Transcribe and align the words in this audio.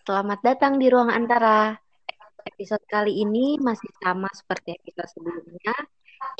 Halo, 0.00 0.16
selamat 0.16 0.40
datang 0.40 0.80
di 0.80 0.88
ruang 0.88 1.12
antara. 1.12 1.76
Episode 2.40 2.80
kali 2.88 3.20
ini 3.20 3.60
masih 3.60 3.92
sama 4.00 4.32
seperti 4.32 4.80
episode 4.80 5.12
sebelumnya. 5.12 5.76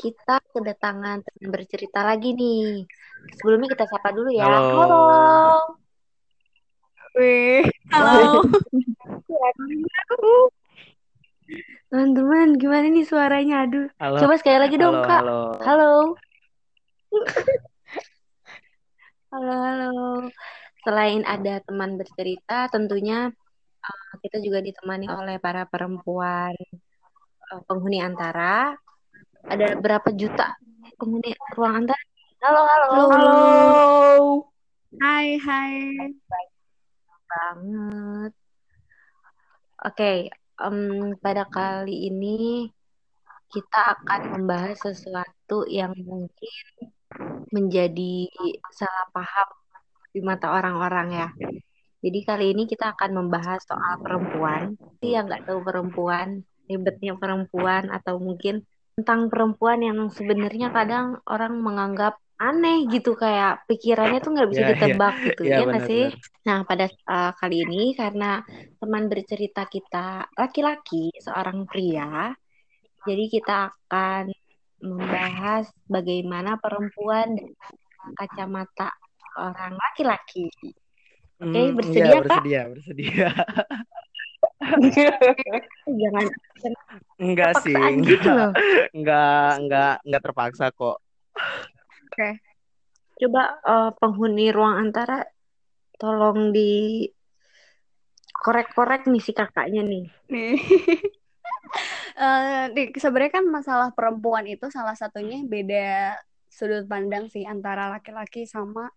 Kita 0.01 0.41
kedatangan 0.49 1.21
teman 1.21 1.49
bercerita 1.53 2.01
lagi 2.01 2.33
nih. 2.33 2.89
Sebelumnya 3.37 3.69
kita 3.77 3.85
sapa 3.85 4.17
dulu 4.17 4.33
ya. 4.33 4.49
Halo. 4.49 5.77
Wih, 7.21 7.69
halo. 7.93 8.49
Teman-teman, 11.93 12.57
gimana 12.57 12.89
nih 12.89 13.05
suaranya? 13.05 13.69
Aduh. 13.69 13.93
Halo. 14.01 14.25
Coba 14.25 14.41
sekali 14.41 14.57
lagi 14.57 14.81
dong, 14.81 15.05
Halo, 15.05 15.05
Kak. 15.05 15.21
halo. 15.21 15.41
Halo. 15.61 15.91
Halo, 19.37 19.53
halo. 19.53 19.93
Selain 20.81 21.21
ada 21.29 21.61
teman 21.61 22.01
bercerita, 22.01 22.65
tentunya 22.73 23.29
kita 24.21 24.37
juga 24.39 24.61
ditemani 24.61 25.09
oleh 25.09 25.37
para 25.41 25.65
perempuan 25.65 26.53
uh, 27.51 27.61
penghuni 27.65 27.99
antara. 27.99 28.77
Ada 29.41 29.81
berapa 29.81 30.13
juta 30.13 30.53
penghuni 31.01 31.33
ruang 31.57 31.85
antara? 31.85 32.03
Halo, 32.41 32.61
halo. 32.65 32.87
Halo. 32.89 33.05
Halo. 33.09 33.39
Hai, 35.01 35.37
hai. 35.41 35.73
banget. 37.31 38.31
Oke, 39.81 40.29
em, 40.61 40.77
pada 41.23 41.43
kali 41.49 42.11
ini 42.11 42.69
kita 43.49 43.97
akan 43.97 44.21
membahas 44.37 44.77
sesuatu 44.77 45.65
yang 45.65 45.95
mungkin 46.05 46.65
menjadi 47.51 48.29
salah 48.71 49.07
paham 49.11 49.49
di 50.13 50.19
mata 50.23 50.53
orang-orang 50.53 51.07
ya. 51.11 51.27
Jadi 52.01 52.19
kali 52.25 52.45
ini 52.57 52.65
kita 52.65 52.97
akan 52.97 53.11
membahas 53.13 53.61
soal 53.61 54.01
perempuan. 54.01 54.73
Jadi 54.97 55.07
yang 55.13 55.29
nggak 55.29 55.45
tahu 55.45 55.61
perempuan, 55.61 56.41
ribetnya 56.65 57.13
perempuan 57.13 57.93
atau 57.93 58.17
mungkin 58.17 58.65
tentang 58.97 59.29
perempuan 59.29 59.79
yang 59.85 60.09
sebenarnya 60.09 60.73
kadang 60.73 61.21
orang 61.29 61.61
menganggap 61.61 62.17
aneh 62.41 62.89
gitu 62.89 63.13
kayak 63.13 63.61
pikirannya 63.69 64.17
tuh 64.17 64.33
nggak 64.33 64.49
bisa 64.49 64.61
Ya, 64.61 64.65
ya. 64.65 64.71
ditebak 64.73 65.15
gitu 65.29 65.41
Ya, 65.45 65.57
ya 65.61 65.65
nggak 65.69 65.85
sih? 65.85 66.05
Nah 66.49 66.57
pada 66.65 66.85
uh, 66.89 67.31
kali 67.37 67.69
ini 67.69 67.93
karena 67.93 68.41
teman 68.81 69.05
bercerita 69.05 69.69
kita 69.69 70.25
laki-laki 70.33 71.13
seorang 71.21 71.69
pria, 71.69 72.33
jadi 73.05 73.23
kita 73.29 73.69
akan 73.69 74.33
membahas 74.81 75.69
bagaimana 75.85 76.57
perempuan 76.57 77.37
dari 77.37 77.53
kacamata 78.17 78.89
orang 79.37 79.77
laki-laki. 79.77 80.49
Oke, 81.41 81.57
Hmm, 81.57 81.73
bersedia, 81.73 82.05
iya, 82.05 82.13
Kak? 82.13 82.21
bersedia, 82.21 82.61
bersedia. 82.69 83.29
Jangan 86.01 86.25
Enggak 87.21 87.51
sih, 87.65 87.73
paksaan 87.73 87.93
enggak, 87.97 88.13
gitu 88.17 88.29
loh. 88.29 88.51
enggak, 88.93 89.49
enggak, 89.61 89.93
enggak 90.05 90.21
terpaksa 90.21 90.65
kok. 90.73 90.97
Oke. 92.13 92.29
Coba 93.21 93.43
uh, 93.65 93.89
penghuni 93.97 94.49
ruang 94.53 94.81
antara 94.81 95.25
tolong 96.01 96.49
di 96.53 97.05
korek-korek 98.41 99.05
nih 99.05 99.21
si 99.21 99.31
kakaknya 99.33 99.81
nih. 99.85 100.05
Nih. 100.29 100.57
Eh, 102.11 102.65
di- 102.75 102.91
sebenarnya 102.99 103.39
kan 103.39 103.45
masalah 103.47 103.89
perempuan 103.95 104.43
itu 104.43 104.67
salah 104.67 104.93
satunya 104.93 105.39
beda 105.47 106.19
sudut 106.51 106.83
pandang 106.83 107.31
sih 107.31 107.47
antara 107.47 107.87
laki-laki 107.87 108.43
sama 108.43 108.91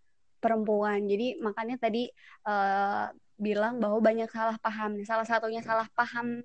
perempuan. 0.45 1.09
Jadi 1.09 1.41
makanya 1.41 1.81
tadi 1.81 2.13
eh, 2.45 3.07
bilang 3.41 3.81
bahwa 3.81 4.05
banyak 4.05 4.29
salah 4.29 4.61
paham. 4.61 5.01
Salah 5.09 5.25
satunya 5.25 5.65
salah 5.65 5.89
paham 5.97 6.45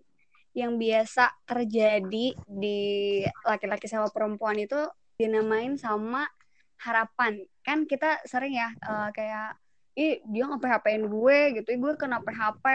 yang 0.55 0.79
biasa 0.79 1.35
terjadi 1.43 2.33
di 2.47 2.79
laki-laki 3.43 3.91
sama 3.91 4.07
perempuan 4.07 4.55
itu 4.55 4.79
dinamain 5.19 5.75
sama 5.75 6.23
harapan. 6.79 7.43
Kan 7.59 7.83
kita 7.83 8.23
sering 8.23 8.55
ya 8.55 8.71
eh, 8.71 9.09
kayak 9.11 9.59
ih 9.99 10.23
dia 10.31 10.47
nge-PHP-in 10.47 11.11
gue 11.11 11.39
gitu, 11.59 11.69
gue 11.75 11.93
kena 11.99 12.23
PHP. 12.23 12.65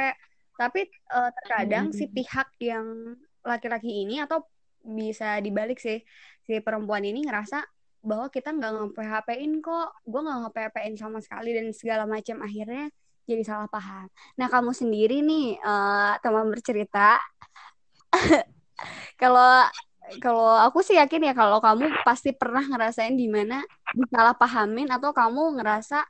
Tapi 0.61 0.81
eh, 0.93 1.31
terkadang 1.41 1.97
si 1.97 2.05
pihak 2.13 2.53
yang 2.61 3.17
laki-laki 3.41 4.05
ini 4.05 4.21
atau 4.21 4.45
bisa 4.85 5.41
dibalik 5.41 5.81
sih 5.81 6.05
si 6.45 6.61
perempuan 6.61 7.01
ini 7.09 7.25
ngerasa 7.25 7.65
bahwa 8.05 8.29
kita 8.29 8.53
nggak 8.53 8.73
nge-PHP-in 8.77 9.65
kok, 9.65 9.89
gue 10.05 10.21
nggak 10.21 10.39
nge-PHP-in 10.45 10.95
sama 11.01 11.19
sekali 11.25 11.57
dan 11.57 11.73
segala 11.73 12.05
macam 12.05 12.45
akhirnya 12.45 12.93
jadi 13.25 13.41
salah 13.41 13.69
paham. 13.73 14.07
Nah 14.37 14.47
kamu 14.53 14.71
sendiri 14.77 15.25
nih 15.25 15.57
eh, 15.57 16.13
teman 16.21 16.53
bercerita, 16.53 17.17
kalau 19.21 19.65
kalau 20.21 20.53
aku 20.69 20.85
sih 20.85 21.01
yakin 21.01 21.33
ya 21.33 21.33
kalau 21.33 21.59
kamu 21.65 21.89
pasti 22.05 22.37
pernah 22.37 22.61
ngerasain 22.61 23.17
di 23.17 23.25
mana 23.25 23.65
disalahpahamin 23.97 24.93
atau 24.93 25.17
kamu 25.17 25.57
ngerasa 25.57 26.05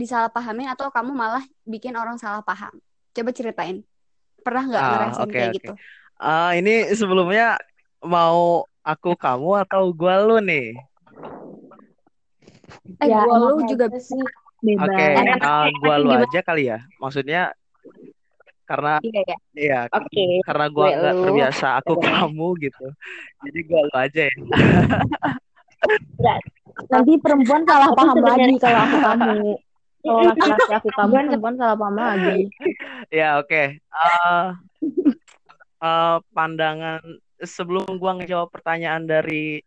disalahpahamin 0.00 0.72
atau 0.72 0.88
kamu 0.88 1.12
malah 1.12 1.44
bikin 1.68 1.92
orang 1.94 2.16
salah 2.16 2.40
paham. 2.40 2.72
Coba 3.12 3.30
ceritain. 3.36 3.84
Pernah 4.40 4.62
nggak 4.72 4.80
Ah, 4.80 4.96
ngerasain 4.96 5.28
oke, 5.28 5.32
kayak 5.36 5.48
oke. 5.52 5.56
gitu? 5.60 5.72
Ah, 6.16 6.50
ini 6.56 6.88
sebelumnya 6.96 7.60
mau 8.00 8.64
aku 8.80 9.12
kamu 9.16 9.50
atau 9.68 9.92
gua 9.92 10.24
lu 10.24 10.40
nih? 10.40 10.72
Eh, 13.00 13.06
Ya, 13.06 13.22
gua 13.22 13.36
lu 13.40 13.62
juga 13.64 13.86
sih 13.96 14.18
bebas. 14.60 14.88
Oke, 14.88 15.04
Enaknya- 15.12 15.40
ah, 15.42 15.66
gua 15.76 15.94
lu 15.98 16.08
aja 16.10 16.40
kali 16.40 16.62
ya. 16.66 16.78
Maksudnya 16.96 17.52
karena 18.64 18.96
Iya 18.98 19.22
ya. 19.24 19.36
Iya, 19.54 19.80
Oke, 19.92 20.40
karena 20.42 20.66
gua 20.68 20.86
gue 20.86 20.96
nggak 20.96 21.14
terbiasa 21.20 21.66
aku 21.78 21.92
Boleh. 21.94 22.04
kamu 22.08 22.48
gitu. 22.62 22.86
Jadi 23.42 23.60
gua 23.64 23.80
lu 23.82 23.94
aja 23.94 24.22
ya. 24.24 24.34
nanti 26.84 27.12
perempuan 27.20 27.62
salah 27.64 27.86
Aku 27.86 27.96
paham 27.96 28.16
sebenarnya- 28.16 28.46
lagi 28.48 28.56
kalau 28.58 28.80
aku 28.82 28.96
kamu 29.06 29.36
kalau 30.00 30.20
laki-laki 30.26 30.72
aku 30.74 30.88
kamu 30.90 31.12
perempuan 31.28 31.54
salah 31.56 31.76
paham 31.76 31.96
lagi 31.96 32.38
Ya, 33.08 33.28
oke. 33.38 33.62
Eh, 33.78 34.46
eh, 35.78 36.16
pandangan 36.32 37.00
sebelum 37.38 37.84
gua 37.94 38.16
ngejawab 38.16 38.48
pertanyaan 38.50 39.04
dari 39.04 39.60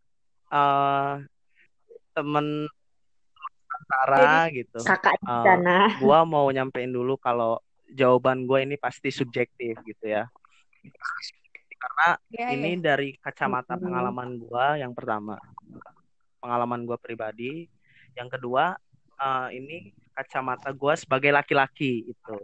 eh 0.48 1.14
temen 2.12 2.66
antara 3.88 4.52
gitu. 4.52 4.80
Kakak 4.84 5.16
di 5.18 5.26
Eh, 5.32 5.44
sana. 5.48 5.78
gua 6.04 6.28
mau 6.28 6.52
nyampein 6.52 6.92
dulu 6.92 7.16
kalau 7.16 7.64
jawaban 7.88 8.44
gue 8.44 8.68
ini 8.68 8.76
pasti 8.76 9.08
subjektif 9.10 9.80
gitu 9.88 10.06
ya. 10.06 10.28
Karena 11.78 12.20
Iya, 12.34 12.48
ini 12.52 12.76
iya. 12.76 12.84
dari 12.84 13.16
kacamata 13.16 13.80
pengalaman 13.80 14.36
gua 14.44 14.76
yang 14.76 14.92
pertama. 14.92 15.40
Pengalaman 16.38 16.84
gua 16.84 17.00
pribadi. 17.00 17.72
Yang 18.14 18.38
kedua, 18.38 18.76
eh, 19.16 19.48
ini 19.56 19.78
kacamata 20.12 20.74
gua 20.76 21.00
sebagai 21.00 21.32
laki-laki 21.32 22.12
itu. 22.12 22.38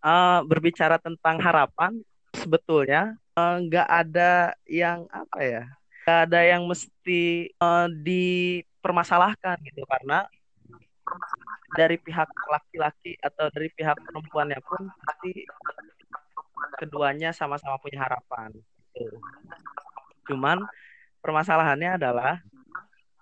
Eh, 0.00 0.40
berbicara 0.48 0.96
tentang 0.96 1.36
harapan, 1.42 1.98
sebetulnya 2.32 3.18
eh, 3.36 3.56
nggak 3.66 3.88
ada 3.88 4.54
yang 4.64 5.04
apa 5.10 5.38
ya, 5.42 5.64
nggak 6.04 6.18
ada 6.28 6.40
yang 6.46 6.62
mesti 6.64 7.22
eh, 7.50 7.86
dipermasalahkan 8.80 9.60
gitu 9.60 9.84
karena 9.84 10.24
dari 11.76 12.00
pihak 12.00 12.32
laki-laki 12.48 13.12
atau 13.20 13.52
dari 13.52 13.68
pihak 13.76 14.00
perempuannya 14.08 14.56
pun 14.64 14.88
pasti 15.04 15.44
keduanya 16.80 17.36
sama-sama 17.36 17.76
punya 17.76 18.08
harapan. 18.08 18.56
gitu. 18.96 19.20
Cuman 20.32 20.64
permasalahannya 21.20 22.00
adalah 22.00 22.40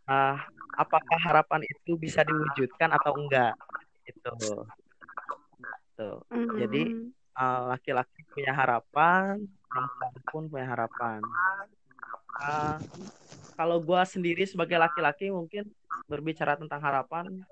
ah, 0.06 0.46
apakah 0.78 1.19
harapan 1.19 1.66
itu 1.66 1.99
bisa 1.99 2.22
diwujudkan 2.22 2.94
atau 2.94 3.19
enggak 3.19 3.58
itu. 4.06 4.31
Tuh. 5.99 6.22
Jadi 6.54 6.82
Hmm. 6.94 7.11
uh, 7.34 7.62
laki-laki 7.75 8.22
punya 8.31 8.54
harapan, 8.54 9.43
perempuan 9.66 10.14
pun 10.31 10.43
punya 10.46 10.66
harapan. 10.70 11.19
Uh, 12.38 12.78
kalau 13.58 13.82
gua 13.82 14.06
sendiri 14.06 14.46
sebagai 14.46 14.78
laki-laki 14.78 15.34
mungkin 15.34 15.66
berbicara 16.06 16.55
tentang 16.55 16.78
harapan, 16.78 17.43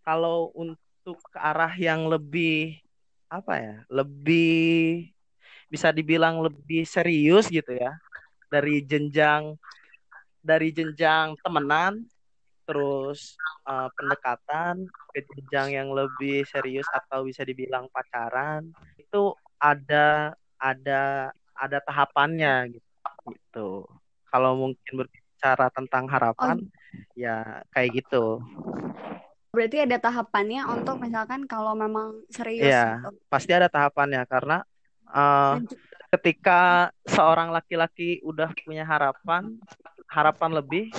kalau 0.00 0.48
untuk 0.56 1.20
ke 1.28 1.36
arah 1.36 1.76
yang 1.76 2.08
lebih 2.08 2.80
apa 3.28 3.60
ya, 3.60 3.76
lebih 3.92 5.12
bisa 5.68 5.92
dibilang 5.92 6.40
lebih 6.40 6.88
serius 6.88 7.52
gitu 7.52 7.76
ya, 7.76 7.92
dari 8.48 8.80
jenjang 8.80 9.52
dari 10.40 10.72
jenjang 10.72 11.36
temenan, 11.44 12.08
terus 12.64 13.36
uh, 13.68 13.92
pendekatan 14.00 14.88
ke 15.12 15.28
jenjang 15.28 15.76
yang 15.76 15.88
lebih 15.92 16.48
serius 16.48 16.88
atau 16.88 17.28
bisa 17.28 17.44
dibilang 17.44 17.84
pacaran 17.92 18.72
itu 18.96 19.36
ada 19.60 20.32
ada 20.56 21.28
ada 21.52 21.78
tahapannya 21.84 22.80
gitu. 22.80 22.88
gitu. 23.28 23.70
Kalau 24.32 24.56
mungkin 24.58 24.92
berbicara 25.04 25.23
tentang 25.52 26.08
harapan 26.08 26.64
ya 27.12 27.60
kayak 27.76 28.00
gitu. 28.00 28.40
berarti 29.54 29.86
ada 29.86 30.02
tahapannya 30.02 30.66
untuk 30.66 30.98
misalkan 30.98 31.46
kalau 31.46 31.78
memang 31.78 32.26
serius 32.26 32.74
Iya, 32.74 33.06
gitu. 33.06 33.10
pasti 33.30 33.52
ada 33.54 33.70
tahapannya 33.70 34.26
karena 34.26 34.66
uh, 35.14 35.62
ketika 36.10 36.90
seorang 37.06 37.54
laki-laki 37.54 38.18
udah 38.26 38.50
punya 38.66 38.82
harapan, 38.82 39.54
harapan 40.10 40.50
lebih 40.58 40.90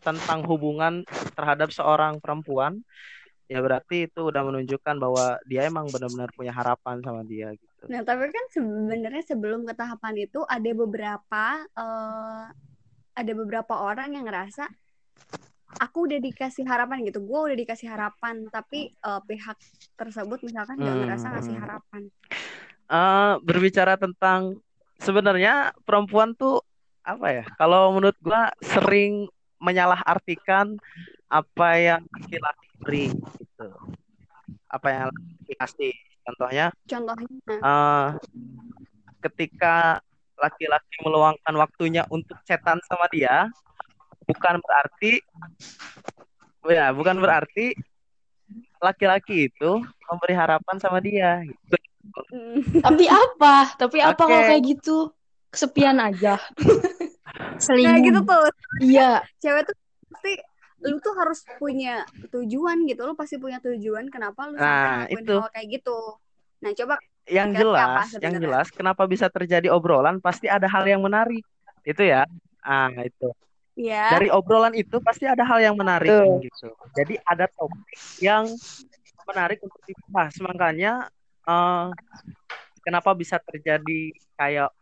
tentang 0.00 0.48
hubungan 0.48 1.04
terhadap 1.36 1.68
seorang 1.76 2.16
perempuan, 2.24 2.80
ya 3.52 3.60
berarti 3.60 4.08
itu 4.08 4.32
udah 4.32 4.48
menunjukkan 4.48 4.96
bahwa 4.96 5.36
dia 5.44 5.68
emang 5.68 5.84
benar-benar 5.92 6.32
punya 6.32 6.56
harapan 6.56 7.04
sama 7.04 7.20
dia 7.28 7.52
gitu. 7.52 7.84
Nah, 7.88 8.00
tapi 8.00 8.32
kan 8.32 8.44
sebenarnya 8.48 9.24
sebelum 9.28 9.68
ke 9.68 9.76
tahapan 9.76 10.24
itu 10.24 10.40
ada 10.48 10.70
beberapa 10.72 11.44
eh, 11.68 12.44
ada 13.20 13.32
beberapa 13.36 13.74
orang 13.76 14.16
yang 14.16 14.24
ngerasa 14.24 14.64
aku 15.80 16.08
udah 16.10 16.18
dikasih 16.18 16.64
harapan 16.66 17.04
gitu, 17.06 17.20
gue 17.24 17.40
udah 17.52 17.56
dikasih 17.56 17.88
harapan, 17.92 18.48
tapi 18.48 18.90
eh, 18.92 19.20
pihak 19.28 19.56
tersebut 19.96 20.40
misalkan 20.44 20.80
nggak 20.80 20.96
ngerasa 21.04 21.26
ngasih 21.36 21.54
Hmm. 21.56 21.62
harapan. 21.64 22.02
Eh, 22.90 23.34
berbicara 23.46 23.94
tentang 23.94 24.58
sebenarnya 24.98 25.70
perempuan 25.86 26.34
tuh 26.34 26.58
apa 27.06 27.32
ya? 27.32 27.44
Kalau 27.54 27.94
menurut 27.94 28.18
gua 28.20 28.50
sering 28.60 29.30
menyalahartikan 29.62 30.74
apa 31.30 31.68
yang 31.78 32.02
laki-laki 32.10 32.68
beri 32.82 33.06
gitu. 33.38 33.68
Apa 34.66 34.86
yang 34.90 35.02
laki 35.08 35.54
kasih. 35.54 35.94
Contohnya 36.26 36.74
Contohnya, 36.84 37.30
eh, 37.48 38.08
ketika 39.22 40.02
laki-laki 40.40 40.96
meluangkan 41.04 41.54
waktunya 41.54 42.02
untuk 42.08 42.40
chatan 42.42 42.80
sama 42.88 43.04
dia, 43.12 43.46
bukan 44.24 44.56
berarti 44.58 45.20
ya, 46.66 46.90
bukan 46.90 47.16
berarti 47.20 47.76
laki-laki 48.80 49.52
itu 49.52 49.70
memberi 50.08 50.34
harapan 50.34 50.76
sama 50.80 50.98
dia. 50.98 51.44
gitu. 51.44 51.76
mm, 52.32 52.80
Tapi 52.80 53.04
apa? 53.06 53.76
Tapi 53.76 53.98
apa 54.00 54.16
kalau 54.18 54.42
kayak 54.42 54.62
gitu? 54.64 55.12
Kesepian 55.50 55.98
aja. 55.98 56.38
nah 57.30 57.58
Selingkuh. 57.58 58.04
gitu 58.06 58.20
tuh, 58.22 58.44
Iya. 58.80 59.22
cewek 59.38 59.66
tuh 59.66 59.76
pasti 60.10 60.32
lu 60.80 60.96
tuh 60.98 61.12
harus 61.12 61.44
punya 61.60 62.08
tujuan 62.32 62.88
gitu, 62.88 63.04
lu 63.04 63.12
pasti 63.12 63.36
punya 63.36 63.60
tujuan 63.60 64.08
kenapa 64.08 64.48
lu 64.48 64.56
sampai 64.56 64.64
Nah, 64.64 64.90
ngelakuin 65.04 65.24
itu. 65.26 65.36
hal 65.36 65.50
kayak 65.52 65.68
gitu. 65.76 65.98
Nah, 66.60 66.70
coba 66.72 66.94
yang 67.30 67.54
Kira-kira 67.54 67.78
apa 67.78 68.02
jelas, 68.10 68.22
yang 68.22 68.34
jelas 68.42 68.66
kenapa 68.74 69.06
bisa 69.06 69.30
terjadi 69.30 69.70
obrolan 69.70 70.18
pasti 70.18 70.50
ada 70.50 70.66
hal 70.66 70.84
yang 70.84 71.00
menarik. 71.00 71.46
Itu 71.86 72.02
ya. 72.02 72.26
Ah, 72.60 72.90
itu. 73.00 73.30
ya, 73.78 74.18
Dari 74.18 74.28
obrolan 74.28 74.74
itu 74.74 74.98
pasti 75.00 75.24
ada 75.24 75.46
hal 75.46 75.62
yang 75.62 75.78
menarik 75.78 76.10
Betul. 76.10 76.44
gitu. 76.44 76.68
Jadi 76.98 77.14
ada 77.22 77.46
topik 77.46 78.00
yang 78.20 78.50
menarik 79.24 79.62
untuk 79.62 79.80
dibahas. 79.86 80.34
Makanya 80.42 80.92
eh, 81.46 81.86
kenapa 82.82 83.14
bisa 83.14 83.38
terjadi 83.38 84.10
kayak 84.34 84.74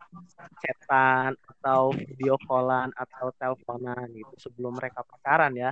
chatan 0.58 1.36
atau 1.36 1.92
video 1.92 2.40
callan 2.48 2.88
atau 2.96 3.28
teleponan 3.36 4.08
gitu 4.16 4.48
sebelum 4.48 4.80
mereka 4.80 5.04
pacaran 5.04 5.52
ya. 5.52 5.70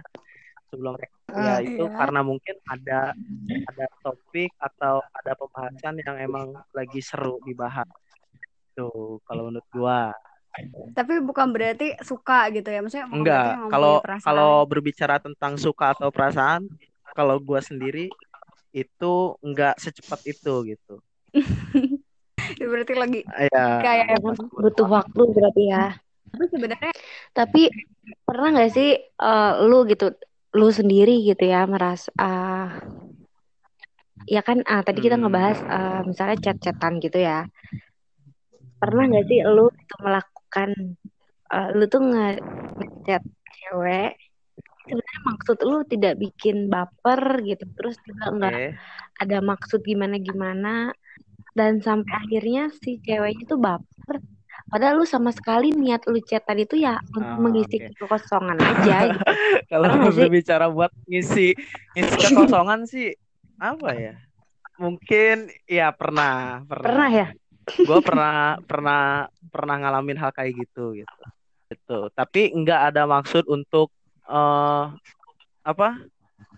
Sebelum 0.70 0.92
mereka 0.98 1.14
ya 1.36 1.54
Ah, 1.56 1.58
itu 1.60 1.84
iya. 1.84 1.96
karena 2.00 2.20
mungkin 2.24 2.56
ada 2.64 3.00
ada 3.66 3.86
topik 4.00 4.50
atau 4.56 5.02
ada 5.12 5.32
pembahasan 5.36 5.94
yang 6.00 6.16
emang 6.22 6.54
lagi 6.72 7.00
seru 7.02 7.38
dibahas. 7.44 7.86
Tuh, 8.76 9.20
kalau 9.24 9.48
menurut 9.50 9.66
gua. 9.72 10.12
tapi 10.96 11.20
bukan 11.20 11.52
berarti 11.52 11.92
suka 12.00 12.48
gitu 12.56 12.72
ya, 12.72 12.80
maksudnya 12.80 13.04
Enggak, 13.12 13.68
kalau 13.68 14.00
kalau 14.24 14.64
berbicara 14.64 15.20
tentang 15.20 15.60
suka 15.60 15.92
atau 15.92 16.08
perasaan, 16.08 16.64
kalau 17.12 17.36
gua 17.36 17.60
sendiri 17.60 18.08
itu 18.72 19.12
enggak 19.44 19.76
secepat 19.80 20.20
itu 20.24 20.54
gitu. 20.72 20.94
Ya, 22.56 22.70
berarti 22.70 22.94
lagi 22.94 23.20
Ya, 23.26 23.64
kayak 23.82 24.06
Emang 24.22 24.38
butuh 24.54 24.86
waktu 24.86 25.22
berarti 25.34 25.62
ya. 25.66 25.98
tapi 26.30 26.44
sebenarnya 26.52 26.92
Tapi 27.32 27.62
pernah 28.22 28.48
nggak 28.54 28.70
sih 28.70 28.88
eh, 29.02 29.52
lu 29.66 29.82
gitu, 29.90 30.14
lu 30.56 30.68
sendiri 30.72 31.20
gitu 31.28 31.44
ya 31.52 31.68
merasa, 31.68 32.08
ah, 32.16 32.80
ya 34.24 34.40
kan 34.40 34.64
ah, 34.64 34.80
tadi 34.86 34.98
kita 35.04 35.20
ngebahas 35.20 35.58
eh, 35.68 36.00
misalnya 36.08 36.36
chat-chatan 36.40 36.92
gitu 37.04 37.18
ya. 37.20 37.44
Pernah 38.80 39.04
nggak 39.08 39.26
sih 39.28 39.40
lu 39.44 39.66
itu 39.68 39.94
melakukan, 40.00 40.70
eh, 41.52 41.68
lu 41.76 41.84
tuh 41.92 42.00
nge 42.08 42.28
chat 43.04 43.22
cewek, 43.56 44.10
sebenarnya 44.86 45.20
maksud 45.30 45.56
lu 45.68 45.78
tidak 45.92 46.14
bikin 46.22 46.56
baper 46.72 47.20
gitu, 47.44 47.64
terus 47.76 47.96
juga 48.06 48.24
nggak 48.36 48.58
ada 49.22 49.38
maksud 49.44 49.80
gimana-gimana, 49.84 50.92
dan 51.56 51.72
sampai 51.84 52.12
akhirnya 52.22 52.72
si 52.80 53.00
ceweknya 53.04 53.44
tuh 53.48 53.60
baper. 53.60 54.16
Padahal 54.66 54.98
lu 54.98 55.06
sama 55.06 55.30
sekali 55.30 55.70
niat 55.70 56.10
lu 56.10 56.18
chat 56.26 56.42
tadi 56.42 56.66
tuh 56.66 56.82
ya 56.82 56.98
untuk 57.14 57.38
Ah, 57.38 57.42
mengisi 57.42 57.78
oke. 57.78 57.94
kekosongan 57.94 58.58
aja 58.58 58.96
gitu. 59.14 59.32
Kalau 59.70 59.86
nggak 59.86 60.10
sih? 60.10 60.18
berbicara 60.26 60.66
buat 60.66 60.92
ngisi 61.06 61.54
ngisi 61.94 62.16
kekosongan 62.18 62.80
sih 62.84 63.14
apa 63.56 63.90
ya? 63.94 64.14
Mungkin 64.76 65.48
ya 65.64 65.88
pernah, 65.94 66.66
pernah. 66.66 66.86
Pernah 66.90 67.08
ya? 67.08 67.26
Gua 67.86 67.98
pernah 68.02 68.34
pernah 68.62 69.02
pernah 69.48 69.74
ngalamin 69.80 70.18
hal 70.18 70.30
kayak 70.34 70.52
gitu 70.66 70.98
gitu. 70.98 71.22
Gitu. 71.66 71.98
Tapi 72.12 72.50
nggak 72.52 72.80
ada 72.92 73.06
maksud 73.06 73.46
untuk 73.46 73.94
eh 74.26 74.84
apa? 75.62 75.88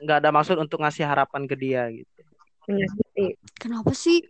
Nggak 0.00 0.16
ada 0.24 0.30
maksud 0.32 0.56
untuk 0.56 0.80
ngasih 0.80 1.04
harapan 1.04 1.44
ke 1.44 1.54
dia 1.54 1.86
gitu. 1.92 2.20
Menyakiti. 2.68 3.36
kenapa 3.56 3.92
sih? 3.92 4.24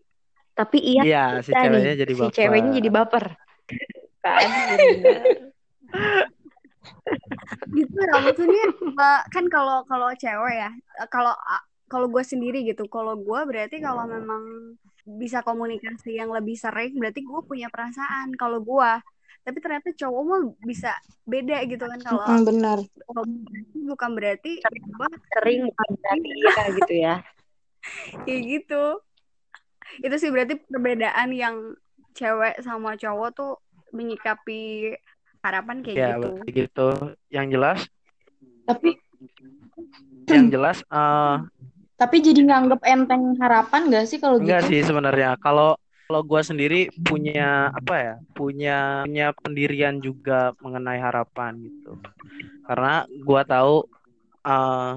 Tapi 0.54 0.78
iya 0.82 1.02
Iya, 1.06 1.24
si 1.46 1.54
ceweknya 1.54 1.92
nih, 1.94 2.00
jadi 2.02 2.12
si 2.14 2.20
baper. 2.26 2.34
ceweknya 2.34 2.70
jadi 2.82 2.90
baper. 2.90 3.24
Kan? 4.18 4.80
gitu 7.72 7.98
eh, 7.98 9.20
kan 9.32 9.44
kalau 9.48 9.84
kalau 9.88 10.08
cewek 10.16 10.54
ya 10.56 10.70
kalau 11.08 11.34
kalau 11.88 12.06
gue 12.12 12.24
sendiri 12.24 12.64
gitu 12.68 12.84
kalau 12.92 13.16
gue 13.16 13.40
berarti 13.48 13.80
kalau 13.80 14.04
memang 14.04 14.76
bisa 15.08 15.40
komunikasi 15.40 16.20
yang 16.20 16.28
lebih 16.28 16.54
sering 16.56 16.92
berarti 17.00 17.24
gue 17.24 17.40
punya 17.48 17.72
perasaan 17.72 18.36
kalau 18.36 18.60
gue 18.60 18.92
tapi 19.46 19.58
ternyata 19.64 19.88
cowok 19.96 20.22
mah 20.28 20.42
bisa 20.60 20.92
beda 21.24 21.64
gitu 21.64 21.84
kan 21.88 22.00
kalau 22.04 22.24
Mm, 22.28 22.44
benar. 22.44 22.78
bukan 23.88 24.10
berarti 24.12 24.60
gue 24.60 25.08
Sering 25.32 25.72
berarti 25.72 26.18
iya 26.28 26.64
gitu 26.84 26.94
ya. 26.94 27.14
kayak 28.28 28.42
gitu 28.44 28.84
itu 30.04 30.16
sih 30.20 30.28
berarti 30.28 30.60
perbedaan 30.68 31.32
yang 31.32 31.56
cewek 32.18 32.54
sama 32.66 32.98
cowok 32.98 33.28
tuh 33.38 33.52
menyikapi 33.94 34.92
harapan 35.40 35.76
kayak 35.86 35.96
Ya, 35.96 36.08
gitu 36.18 36.28
gitu. 36.50 36.88
Yang 37.30 37.46
jelas, 37.54 37.78
Tapi 38.66 38.90
yang 40.28 40.52
jelas 40.52 40.84
eh 40.92 41.36
tapi 41.98 42.22
jadi 42.22 42.40
nganggep 42.46 42.78
enteng 42.86 43.34
harapan 43.42 43.90
gak 43.90 44.06
sih 44.06 44.22
kalau 44.22 44.38
enggak 44.38 44.62
gitu? 44.66 44.70
sih 44.70 44.80
sebenarnya. 44.86 45.34
Kalau 45.42 45.74
kalau 46.06 46.22
gua 46.24 46.40
sendiri 46.46 46.88
punya 47.02 47.68
apa 47.74 47.94
ya? 47.98 48.14
Punya 48.32 49.02
punya 49.02 49.26
pendirian 49.34 49.98
juga 49.98 50.54
mengenai 50.62 51.00
harapan 51.02 51.58
gitu. 51.66 51.98
Karena 52.64 53.02
gua 53.26 53.42
tahu 53.42 53.82
eh 54.46 54.94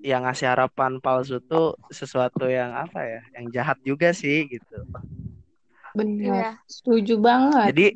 yang 0.00 0.24
ngasih 0.24 0.48
harapan 0.48 0.96
palsu 1.04 1.42
tuh 1.44 1.76
sesuatu 1.92 2.48
yang 2.48 2.72
apa 2.72 3.00
ya? 3.04 3.20
Yang 3.36 3.46
jahat 3.60 3.78
juga 3.84 4.08
sih 4.16 4.46
gitu. 4.48 4.78
Iya. 5.94 5.98
Benar. 5.98 6.44
Setuju 6.70 7.14
banget. 7.18 7.74
Jadi 7.74 7.86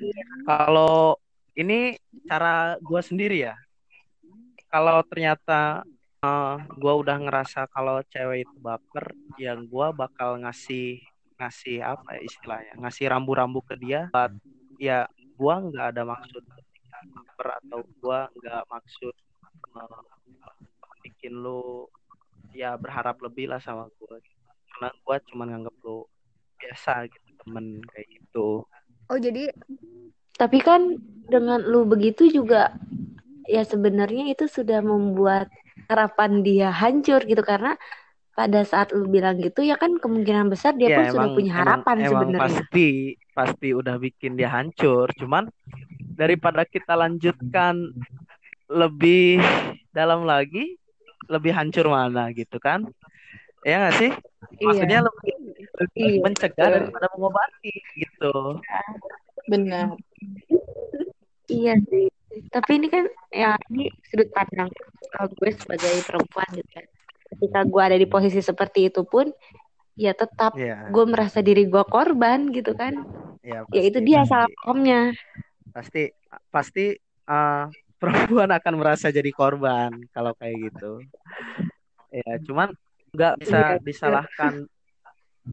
kalau 0.43 1.15
ini 1.55 1.95
cara 2.27 2.75
gua 2.83 3.01
sendiri 3.03 3.47
ya. 3.47 3.55
Kalau 4.67 4.99
ternyata 5.07 5.87
eh, 6.25 6.57
gua 6.75 6.93
udah 6.99 7.17
ngerasa 7.23 7.71
kalau 7.71 8.03
cewek 8.11 8.49
itu 8.49 8.57
baper, 8.59 9.15
yang 9.39 9.63
gua 9.71 9.95
bakal 9.95 10.43
ngasih 10.43 10.99
ngasih 11.39 11.83
apa 11.83 12.19
ya 12.19 12.21
istilahnya, 12.27 12.75
ngasih 12.79 13.05
rambu-rambu 13.11 13.63
ke 13.63 13.75
dia. 13.79 14.11
Buat, 14.11 14.35
ya 14.83 15.07
gua 15.39 15.63
nggak 15.63 15.87
ada 15.95 16.03
maksud 16.03 16.43
baper 17.15 17.49
atau 17.63 17.79
gua 18.03 18.27
nggak 18.35 18.63
maksud 18.67 19.15
eh, 19.79 20.03
bikin 21.07 21.39
lu 21.39 21.87
ya 22.55 22.75
berharap 22.75 23.19
lebih 23.23 23.55
lah 23.55 23.63
sama 23.63 23.87
gua. 24.03 24.19
Karena 24.75 24.91
gua 25.07 25.17
cuma 25.23 25.47
nganggep 25.47 25.75
lu 25.87 26.03
biasa 26.59 27.07
gitu 27.07 27.24
temen 27.45 27.85
kayak 27.87 28.09
gitu. 28.11 28.65
oh 29.07 29.19
jadi 29.19 29.53
Tapi 30.35 30.59
kan 30.59 30.99
dengan 31.31 31.63
lu 31.63 31.87
begitu 31.87 32.27
juga 32.27 32.75
ya 33.47 33.63
sebenarnya 33.63 34.35
itu 34.35 34.51
sudah 34.51 34.83
membuat 34.83 35.47
harapan 35.87 36.43
dia 36.43 36.75
hancur 36.75 37.23
gitu. 37.23 37.39
Karena 37.39 37.79
pada 38.35 38.67
saat 38.67 38.91
lu 38.91 39.07
bilang 39.07 39.39
gitu 39.39 39.63
ya 39.63 39.79
kan 39.79 39.95
kemungkinan 39.95 40.51
besar 40.51 40.75
dia 40.75 40.91
Ya, 40.91 40.99
pun 40.99 41.05
sudah 41.07 41.15
emang- 41.31 41.37
punya 41.39 41.53
emang- 41.55 41.59
harapan 41.63 41.97
emang 41.97 42.11
sebenarnya. 42.11 42.43
pasti 42.43 42.89
pasti 43.31 43.69
udah 43.71 43.95
bikin 43.95 44.35
dia 44.35 44.51
hancur. 44.51 45.07
Cuman 45.15 45.47
daripada 46.19 46.67
kita 46.67 46.99
lanjutkan 46.99 47.95
lebih 48.67 49.39
dalam 49.95 50.27
lagi 50.27 50.75
lebih 51.31 51.55
hancur 51.55 51.87
mana 51.87 52.35
gitu 52.35 52.59
kan? 52.59 52.91
Ya 53.63 53.87
nggak 53.87 53.97
sih? 53.97 54.11
Iya, 54.59 54.67
maksudnya 54.67 54.99
lebih 55.07 55.34
Iya, 55.95 56.23
mencegah 56.23 56.66
betul. 56.71 56.75
daripada 56.87 57.07
mengobati 57.19 57.75
gitu 57.99 58.62
Benar. 59.50 59.99
iya 61.50 61.75
sih. 61.90 62.07
Tapi 62.50 62.71
ini 62.78 62.87
kan 62.90 63.04
ya 63.31 63.54
ini 63.71 63.90
sudut 64.07 64.31
pandang 64.31 64.71
uh, 65.19 65.26
gue 65.28 65.50
sebagai 65.54 65.95
perempuan 66.07 66.49
gitu 66.54 66.71
kan. 66.73 66.87
Ketika 67.35 67.61
gue 67.66 67.83
ada 67.83 67.97
di 67.99 68.07
posisi 68.07 68.38
seperti 68.38 68.88
itu 68.90 69.02
pun, 69.02 69.28
ya 69.95 70.14
tetap 70.14 70.54
ya 70.54 70.88
gue 70.88 71.04
merasa 71.07 71.43
diri 71.43 71.66
gue 71.66 71.85
korban 71.87 72.49
gitu 72.54 72.73
kan. 72.75 72.95
ya 73.45 73.66
Ya 73.75 73.83
itu 73.85 73.99
pasti 74.00 74.09
dia 74.09 74.21
pasti 74.23 74.31
salah 74.31 74.49
pahamnya. 74.62 75.00
pasti 75.75 76.02
pasti 76.49 76.85
uh, 77.28 77.66
perempuan 78.00 78.50
akan 78.54 78.75
merasa 78.78 79.11
jadi 79.11 79.31
korban 79.35 79.90
kalau 80.14 80.33
kayak 80.38 80.71
gitu 80.71 81.02
ya 82.14 82.38
cuman 82.47 82.71
nggak 83.11 83.35
bisa 83.43 83.59
Iya, 83.75 83.83
disalahkan 83.83 84.52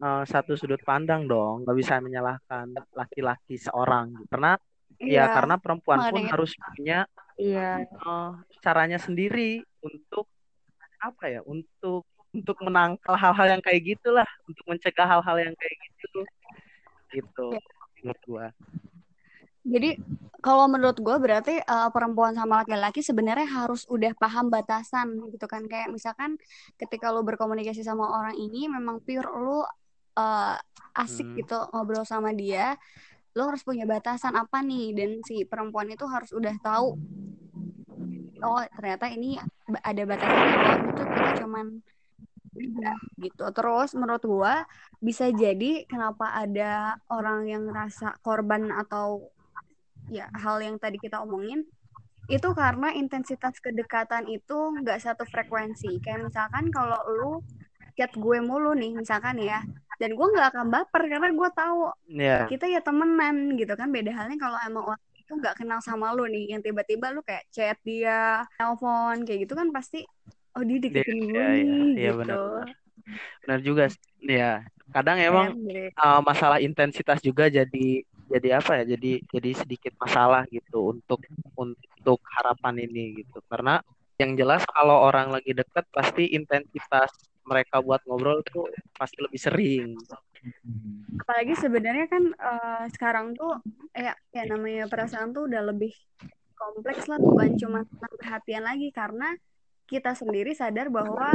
uh, 0.00 0.24
satu 0.24 0.56
sudut 0.56 0.80
pandang 0.80 1.28
dong 1.28 1.66
nggak 1.66 1.76
bisa 1.76 2.00
menyalahkan 2.00 2.72
laki-laki 2.96 3.60
seorang 3.60 4.14
karena 4.32 4.56
ya 5.02 5.26
Iya, 5.26 5.34
karena 5.34 5.54
perempuan 5.58 5.98
pun 6.14 6.22
harus 6.30 6.54
punya 6.54 7.10
Iya, 7.34 7.82
uh, 8.06 8.38
caranya 8.62 9.02
sendiri 9.02 9.64
untuk 9.82 10.30
apa 11.02 11.26
ya 11.26 11.40
untuk 11.42 12.06
untuk 12.32 12.56
menangkal 12.64 13.18
hal-hal 13.18 13.58
yang 13.58 13.62
kayak 13.64 13.82
gitulah 13.82 14.28
untuk 14.46 14.64
mencegah 14.64 15.04
hal-hal 15.04 15.36
yang 15.42 15.54
kayak 15.58 15.76
gitu. 16.00 16.20
Gitu 17.12 17.46
Ya. 17.52 17.60
menurut 18.00 18.22
gua. 18.24 18.46
Jadi 19.62 19.94
kalau 20.42 20.66
menurut 20.66 20.98
gue 20.98 21.16
berarti 21.22 21.54
eh, 21.62 21.88
perempuan 21.94 22.34
sama 22.34 22.66
laki-laki 22.66 22.98
sebenarnya 22.98 23.46
harus 23.46 23.86
udah 23.86 24.10
paham 24.18 24.50
batasan 24.50 25.22
gitu 25.30 25.46
kan. 25.46 25.70
Kayak 25.70 25.94
misalkan 25.94 26.34
ketika 26.80 27.14
lu 27.14 27.22
berkomunikasi 27.22 27.86
sama 27.86 28.10
orang 28.10 28.34
ini 28.34 28.66
memang 28.66 28.98
pure 29.06 29.28
lu 29.38 29.62
eh, 30.18 30.56
asik 31.02 31.26
Hmm. 31.32 31.36
gitu 31.40 31.56
ngobrol 31.72 32.04
sama 32.04 32.30
dia, 32.36 32.76
lu 33.36 33.42
harus 33.48 33.62
punya 33.64 33.84
batasan 33.88 34.34
apa 34.36 34.58
nih 34.64 34.92
dan 34.98 35.10
si 35.28 35.44
perempuan 35.48 35.88
itu 35.94 36.04
harus 36.08 36.30
udah 36.36 36.54
tahu 36.60 36.96
oh 38.42 38.62
ternyata 38.76 39.06
ini 39.14 39.38
ada 39.90 40.02
batasan 40.04 40.44
itu 40.50 41.02
kita 41.14 41.30
cuman 41.40 41.66
beda 42.56 42.92
gitu. 43.24 43.44
Terus 43.56 43.90
menurut 44.00 44.24
gua 44.26 44.54
bisa 45.00 45.26
jadi 45.32 45.84
kenapa 45.90 46.26
ada 46.42 46.98
orang 47.08 47.48
yang 47.52 47.62
ngerasa 47.68 48.20
korban 48.24 48.68
atau 48.82 49.32
ya 50.10 50.28
hal 50.42 50.60
yang 50.66 50.76
tadi 50.82 50.98
kita 51.00 51.22
omongin 51.24 51.64
itu 52.30 52.48
karena 52.56 52.94
intensitas 52.96 53.58
kedekatan 53.64 54.24
itu 54.30 54.56
nggak 54.80 54.98
satu 55.04 55.24
frekuensi. 55.28 56.00
Kayak 56.04 56.30
misalkan 56.32 56.64
kalau 56.76 57.00
lu 57.18 57.32
chat 57.98 58.12
gue 58.16 58.38
mulu 58.40 58.72
nih 58.72 58.96
misalkan 58.96 59.36
ya, 59.40 59.60
dan 60.00 60.10
gue 60.16 60.26
nggak 60.32 60.48
akan 60.56 60.66
baper 60.72 61.02
karena 61.08 61.28
gue 61.30 61.48
tahu 61.52 61.80
ya 62.12 62.38
kita 62.48 62.66
ya 62.68 62.80
temenan 62.80 63.56
gitu 63.56 63.72
kan. 63.76 63.88
Beda 63.92 64.12
halnya 64.12 64.36
kalau 64.40 64.58
emang 64.64 64.84
orang 64.94 65.02
itu 65.18 65.32
nggak 65.38 65.56
kenal 65.62 65.80
sama 65.80 66.12
lu 66.12 66.26
nih, 66.26 66.56
yang 66.56 66.60
tiba-tiba 66.60 67.14
lu 67.14 67.22
kayak 67.22 67.46
chat 67.54 67.78
dia, 67.86 68.44
telepon 68.58 69.22
kayak 69.24 69.46
gitu 69.48 69.54
kan 69.54 69.68
pasti 69.70 70.04
oh 70.52 70.62
dia 70.66 70.76
Dia- 70.76 70.84
deketin 71.00 71.18
gue 71.32 71.36
ya, 71.36 71.48
ya, 71.48 71.64
nih 71.64 71.92
iya 71.96 72.10
gitu. 72.12 72.18
benar. 72.20 72.38
Benar 73.42 73.58
juga. 73.64 73.84
sih. 73.90 74.00
Ya, 74.22 74.62
kadang 74.94 75.18
emang 75.18 75.58
uh, 75.98 76.20
masalah 76.22 76.62
intensitas 76.62 77.18
juga 77.18 77.50
jadi 77.50 78.04
jadi 78.30 78.48
apa 78.60 78.82
ya? 78.82 78.94
Jadi 78.94 79.24
jadi 79.26 79.50
sedikit 79.56 79.92
masalah 79.98 80.46
gitu 80.52 80.94
untuk 80.94 81.24
untuk 81.58 82.20
harapan 82.36 82.86
ini 82.86 83.24
gitu. 83.24 83.42
Karena 83.50 83.82
yang 84.20 84.38
jelas 84.38 84.62
kalau 84.70 85.02
orang 85.08 85.34
lagi 85.34 85.50
deket 85.50 85.88
pasti 85.90 86.30
intensitas 86.30 87.10
mereka 87.44 87.78
buat 87.78 88.00
ngobrol 88.04 88.40
tuh 88.44 88.66
pasti 88.92 89.18
lebih 89.18 89.40
sering. 89.40 89.88
apalagi 91.16 91.54
sebenarnya 91.54 92.06
kan 92.06 92.24
eh, 92.28 92.84
sekarang 92.90 93.30
tuh 93.32 93.62
ya 93.92 94.10
ya 94.28 94.42
namanya 94.44 94.86
perasaan 94.86 95.30
tuh 95.30 95.46
udah 95.46 95.62
lebih 95.64 95.94
kompleks 96.52 97.06
lah 97.06 97.16
bukan 97.16 97.54
cuma 97.56 97.80
tentang 97.84 98.12
perhatian 98.16 98.62
lagi 98.62 98.90
karena 98.90 99.38
kita 99.84 100.12
sendiri 100.12 100.50
sadar 100.52 100.88
bahwa 100.88 101.30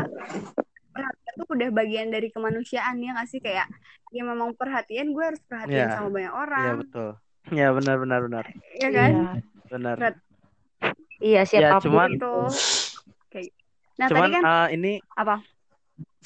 perhatian 0.89 1.33
tuh 1.37 1.47
udah 1.49 1.69
bagian 1.69 2.09
dari 2.09 2.27
kemanusiaan 2.27 2.97
ya 2.97 3.13
nggak 3.13 3.29
sih 3.29 3.39
kayak 3.39 3.67
ya 4.09 4.23
memang 4.23 4.51
perhatian 4.53 5.11
gue 5.11 5.23
harus 5.23 5.39
perhatian 5.41 5.87
Iya. 5.87 5.93
sama 5.93 6.09
banyak 6.09 6.27
Iya 6.27 6.37
orang 6.37 6.73
betul. 6.81 7.09
Ya 7.47 7.67
benar 7.71 7.95
benar 7.97 8.19
benar. 8.21 8.45
ya 8.75 8.89
kan 8.89 9.11
Iya. 9.13 9.31
Benar. 9.67 9.95
Berat. 9.95 10.15
iya 11.19 11.41
siapa 11.43 11.77
pun 11.77 11.83
cuman- 11.85 12.11
gitu 12.13 12.33
kayak 13.29 13.51
nah 13.95 14.07
Cuman 14.07 14.19
tadi 14.21 14.33
kan 14.33 14.43
uh, 14.43 14.67
ini 14.69 14.93
apa 15.13 15.35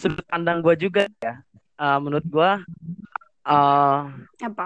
sudut 0.02 0.26
pandang 0.26 0.66
gue 0.66 0.74
juga 0.82 1.06
ya. 1.22 1.46
Uh, 1.78 1.98
menurut 2.02 2.26
gue 2.26 2.52
uh, 3.46 4.00
apa? 4.42 4.66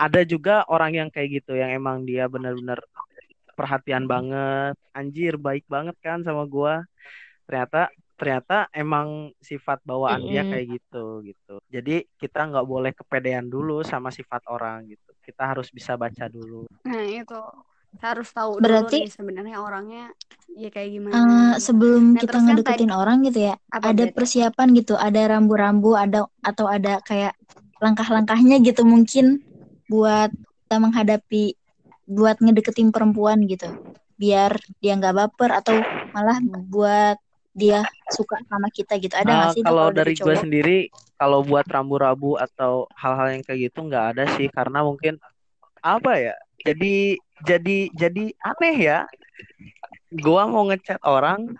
ada 0.00 0.20
juga 0.24 0.64
orang 0.72 0.96
yang 0.96 1.08
kayak 1.12 1.44
gitu 1.44 1.52
yang 1.60 1.76
emang 1.76 2.08
dia 2.08 2.24
benar-benar 2.24 2.80
perhatian 3.52 4.08
banget. 4.08 4.72
Anjir 4.96 5.36
baik 5.36 5.68
banget 5.68 5.92
kan 6.00 6.24
sama 6.24 6.48
gua. 6.48 6.88
Ternyata 7.44 7.92
ternyata 8.16 8.56
emang 8.72 9.32
sifat 9.40 9.84
bawaan 9.84 10.24
dia 10.24 10.40
Mm-mm. 10.40 10.52
kayak 10.56 10.66
gitu 10.80 11.04
gitu. 11.28 11.54
Jadi 11.68 12.08
kita 12.16 12.48
nggak 12.48 12.64
boleh 12.68 12.92
kepedean 12.96 13.52
dulu 13.52 13.84
sama 13.84 14.08
sifat 14.08 14.40
orang 14.48 14.88
gitu. 14.88 15.12
Kita 15.20 15.52
harus 15.52 15.68
bisa 15.68 16.00
baca 16.00 16.24
dulu. 16.32 16.64
Nah 16.88 17.04
itu 17.04 17.40
harus 17.98 18.28
tahu 18.30 18.50
Berarti- 18.62 19.10
sebenarnya 19.10 19.56
orangnya 19.60 20.14
ya 20.56 20.68
kayak 20.70 20.90
gimana 20.94 21.14
Eh, 21.16 21.52
gitu. 21.54 21.62
sebelum 21.66 22.02
Nah, 22.14 22.20
kita 22.22 22.32
kan 22.34 22.42
ngedeketin 22.46 22.92
orang 22.94 23.16
gitu 23.26 23.38
ya, 23.50 23.54
apa 23.70 23.86
ada 23.90 24.04
berarti? 24.06 24.14
persiapan 24.16 24.68
gitu, 24.78 24.94
ada 24.98 25.20
rambu-rambu, 25.32 25.90
ada 25.98 26.18
atau 26.42 26.66
ada 26.70 26.92
kayak 27.06 27.32
langkah-langkahnya 27.80 28.56
gitu 28.62 28.82
mungkin 28.84 29.26
buat 29.88 30.30
kita 30.30 30.76
menghadapi, 30.78 31.44
buat 32.06 32.36
ngedeketin 32.42 32.90
perempuan 32.94 33.42
gitu, 33.46 33.66
biar 34.18 34.54
dia 34.82 34.92
nggak 34.98 35.14
baper 35.16 35.50
atau 35.60 35.74
malah 36.14 36.38
buat 36.70 37.16
dia 37.54 37.82
suka 38.10 38.38
sama 38.46 38.68
kita 38.70 38.98
gitu. 39.02 39.14
Ada 39.18 39.30
nggak 39.34 39.50
Eh, 39.50 39.54
sih 39.54 39.62
kalau 39.66 39.86
dari 39.90 40.12
gue 40.14 40.34
sendiri 40.38 40.76
kalau 41.20 41.44
buat 41.44 41.66
rambu-rambu 41.68 42.40
atau 42.40 42.88
hal-hal 42.96 43.36
yang 43.36 43.42
kayak 43.44 43.60
gitu 43.70 43.78
nggak 43.84 44.04
ada 44.16 44.24
sih 44.38 44.48
karena 44.48 44.80
mungkin 44.80 45.20
apa 45.84 46.12
ya 46.16 46.34
jadi 46.66 47.16
jadi 47.44 47.78
jadi 47.96 48.24
aneh 48.40 48.76
ya. 48.76 49.00
Gua 50.10 50.44
mau 50.50 50.66
ngechat 50.68 51.00
orang 51.06 51.54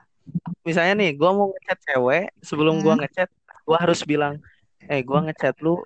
misalnya 0.66 0.95
nih 1.00 1.11
gua 1.16 1.30
mau 1.33 1.49
ngechat 1.54 1.78
cewek 1.90 2.26
sebelum 2.45 2.83
gua 2.85 2.99
ngechat 3.00 3.30
gua 3.64 3.78
harus 3.80 4.02
bilang 4.04 4.38
eh 4.87 5.00
gua 5.00 5.25
ngechat 5.26 5.57
lu 5.64 5.80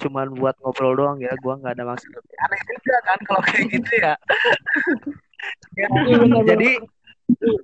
cuman 0.00 0.32
buat 0.32 0.56
ngobrol 0.64 0.96
doang 0.96 1.18
ya 1.20 1.32
gua 1.38 1.60
nggak 1.60 1.78
ada 1.78 1.84
maksud. 1.84 2.10
Lebih." 2.10 2.36
aneh 2.42 2.60
juga 2.66 2.98
kan 3.04 3.18
kalau 3.28 3.42
kayak 3.46 3.66
gitu 3.70 3.92
ya. 4.00 4.14
Ya, 5.74 5.90
jadi 6.46 6.78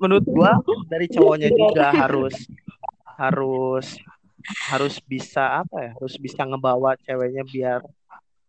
menurut 0.02 0.26
gua 0.26 0.58
dari 0.90 1.06
cowoknya 1.06 1.54
juga 1.54 1.94
harus 1.94 2.34
harus 3.14 3.86
harus 4.66 4.98
bisa 5.04 5.62
apa 5.62 5.76
ya 5.78 5.90
harus 5.94 6.14
bisa 6.18 6.42
ngebawa 6.42 6.98
ceweknya 7.04 7.44
biar 7.46 7.80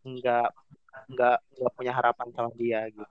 nggak 0.02 0.50
nggak 1.10 1.38
nggak 1.60 1.74
punya 1.78 1.94
harapan 1.96 2.28
sama 2.36 2.52
dia 2.58 2.86
gitu 2.90 3.06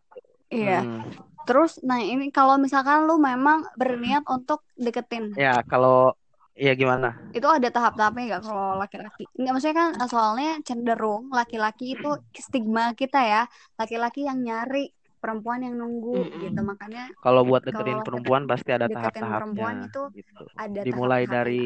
Iya. 0.48 0.80
Hmm. 0.80 1.04
Terus, 1.44 1.80
nah 1.84 2.00
ini 2.00 2.28
kalau 2.32 2.56
misalkan 2.56 3.04
lu 3.04 3.20
memang 3.20 3.68
berniat 3.76 4.24
untuk 4.28 4.64
deketin, 4.76 5.32
ya 5.36 5.60
kalau 5.64 6.12
ya 6.58 6.74
gimana 6.74 7.14
itu 7.30 7.46
ada 7.46 7.68
tahap-tahapnya 7.70 8.24
nggak 8.36 8.42
kalau 8.48 8.80
laki-laki? 8.80 9.24
Nggak 9.36 9.52
maksudnya 9.52 9.76
kan 9.76 9.90
eh, 9.96 10.08
soalnya 10.08 10.52
cenderung 10.64 11.32
laki-laki 11.32 11.96
itu 11.96 12.10
stigma 12.36 12.92
kita 12.96 13.20
ya, 13.20 13.42
laki-laki 13.80 14.24
yang 14.28 14.40
nyari 14.40 14.92
perempuan 15.20 15.64
yang 15.64 15.76
nunggu 15.76 16.16
Mm-mm. 16.28 16.40
gitu. 16.48 16.60
Makanya 16.64 17.04
kalau 17.20 17.44
buat 17.44 17.64
deketin 17.64 17.96
deket- 18.00 18.06
perempuan 18.08 18.42
pasti 18.48 18.70
ada 18.72 18.86
tahap-tahapnya 18.88 19.36
perempuan 19.40 19.76
itu 19.84 20.02
gitu 20.16 20.44
ada 20.56 20.80
dimulai 20.84 21.24
tahap-tahapnya. 21.28 21.32
dari 21.32 21.64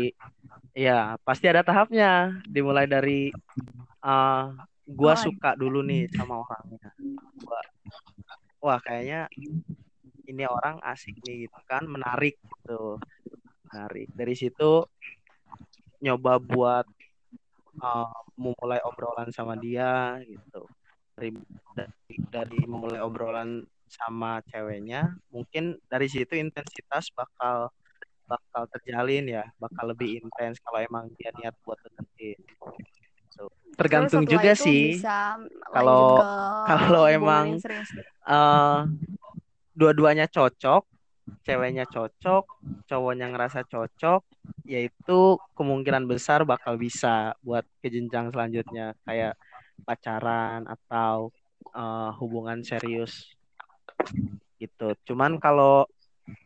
ya 0.72 0.98
pasti 1.26 1.46
ada 1.50 1.62
tahapnya 1.62 2.10
dimulai 2.46 2.86
dari 2.86 3.30
uh, 4.02 4.46
gua 4.86 5.14
Oh, 5.14 5.18
suka 5.18 5.54
dulu 5.54 5.80
nih 5.86 6.10
sama 6.12 6.42
orangnya. 6.42 6.90
Gua 7.38 7.60
wah 8.62 8.78
kayaknya 8.78 9.26
ini 10.30 10.44
orang 10.46 10.78
asik 10.86 11.18
nih 11.26 11.46
gitu 11.48 11.60
kan 11.66 11.82
menarik 11.86 12.38
gitu. 12.38 12.98
Menarik. 13.70 14.08
Dari 14.14 14.34
situ 14.38 14.86
nyoba 16.02 16.42
buat 16.42 16.86
uh, 17.78 18.10
memulai 18.38 18.82
obrolan 18.86 19.30
sama 19.30 19.54
dia 19.58 20.18
gitu. 20.26 20.66
Dari 21.14 21.30
dari, 21.74 22.16
dari 22.30 22.60
memulai 22.66 23.02
obrolan 23.02 23.62
sama 23.92 24.40
ceweknya 24.48 25.12
mungkin 25.28 25.76
dari 25.84 26.08
situ 26.08 26.32
intensitas 26.40 27.12
bakal 27.12 27.68
bakal 28.24 28.64
terjalin 28.72 29.28
ya 29.28 29.44
bakal 29.60 29.92
lebih 29.92 30.16
intens 30.24 30.56
kalau 30.64 30.80
emang 30.80 31.12
dia 31.20 31.28
niat 31.36 31.52
buat 31.60 31.76
deketin 31.84 32.40
Terus 33.32 33.76
tergantung 33.78 34.24
juga 34.28 34.52
sih. 34.52 35.00
Kalau- 35.72 36.20
kalau 36.68 37.04
emang 37.08 37.56
eh 38.28 38.80
dua-duanya 39.72 40.28
cocok 40.28 40.84
ceweknya 41.42 41.88
cocok 41.88 42.44
cowoknya 42.86 43.32
ngerasa 43.32 43.64
cocok 43.64 44.20
yaitu 44.68 45.18
kemungkinan 45.56 46.04
besar 46.04 46.44
bakal 46.44 46.76
bisa 46.76 47.32
buat 47.40 47.64
ke 47.80 47.88
jenjang 47.88 48.30
selanjutnya. 48.30 48.94
Kayak 49.08 49.34
pacaran 49.82 50.68
atau 50.68 51.32
uh, 51.74 52.14
hubungan 52.20 52.62
serius. 52.62 53.32
Gitu. 54.60 54.94
Cuman 55.08 55.42
kalau 55.42 55.88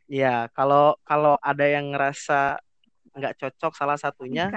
ya 0.09 0.49
kalau 0.57 0.97
kalau 1.05 1.37
ada 1.43 1.67
yang 1.69 1.93
ngerasa 1.93 2.63
nggak 3.17 3.35
cocok 3.41 3.73
salah 3.73 3.97
satunya 3.97 4.53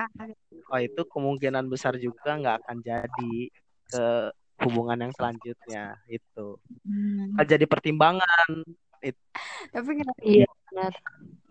oh 0.70 0.80
itu 0.80 1.02
kemungkinan 1.08 1.66
besar 1.72 1.96
juga 1.96 2.36
nggak 2.36 2.56
akan 2.64 2.78
jadi 2.84 3.36
ke 3.90 4.06
hubungan 4.68 5.08
yang 5.08 5.14
selanjutnya 5.16 5.96
itu 6.12 6.60
hmm. 6.84 7.40
jadi 7.48 7.64
pertimbangan 7.64 8.68
itu. 9.00 9.24
tapi 9.72 10.04
iya 10.20 10.50
benar 10.70 10.94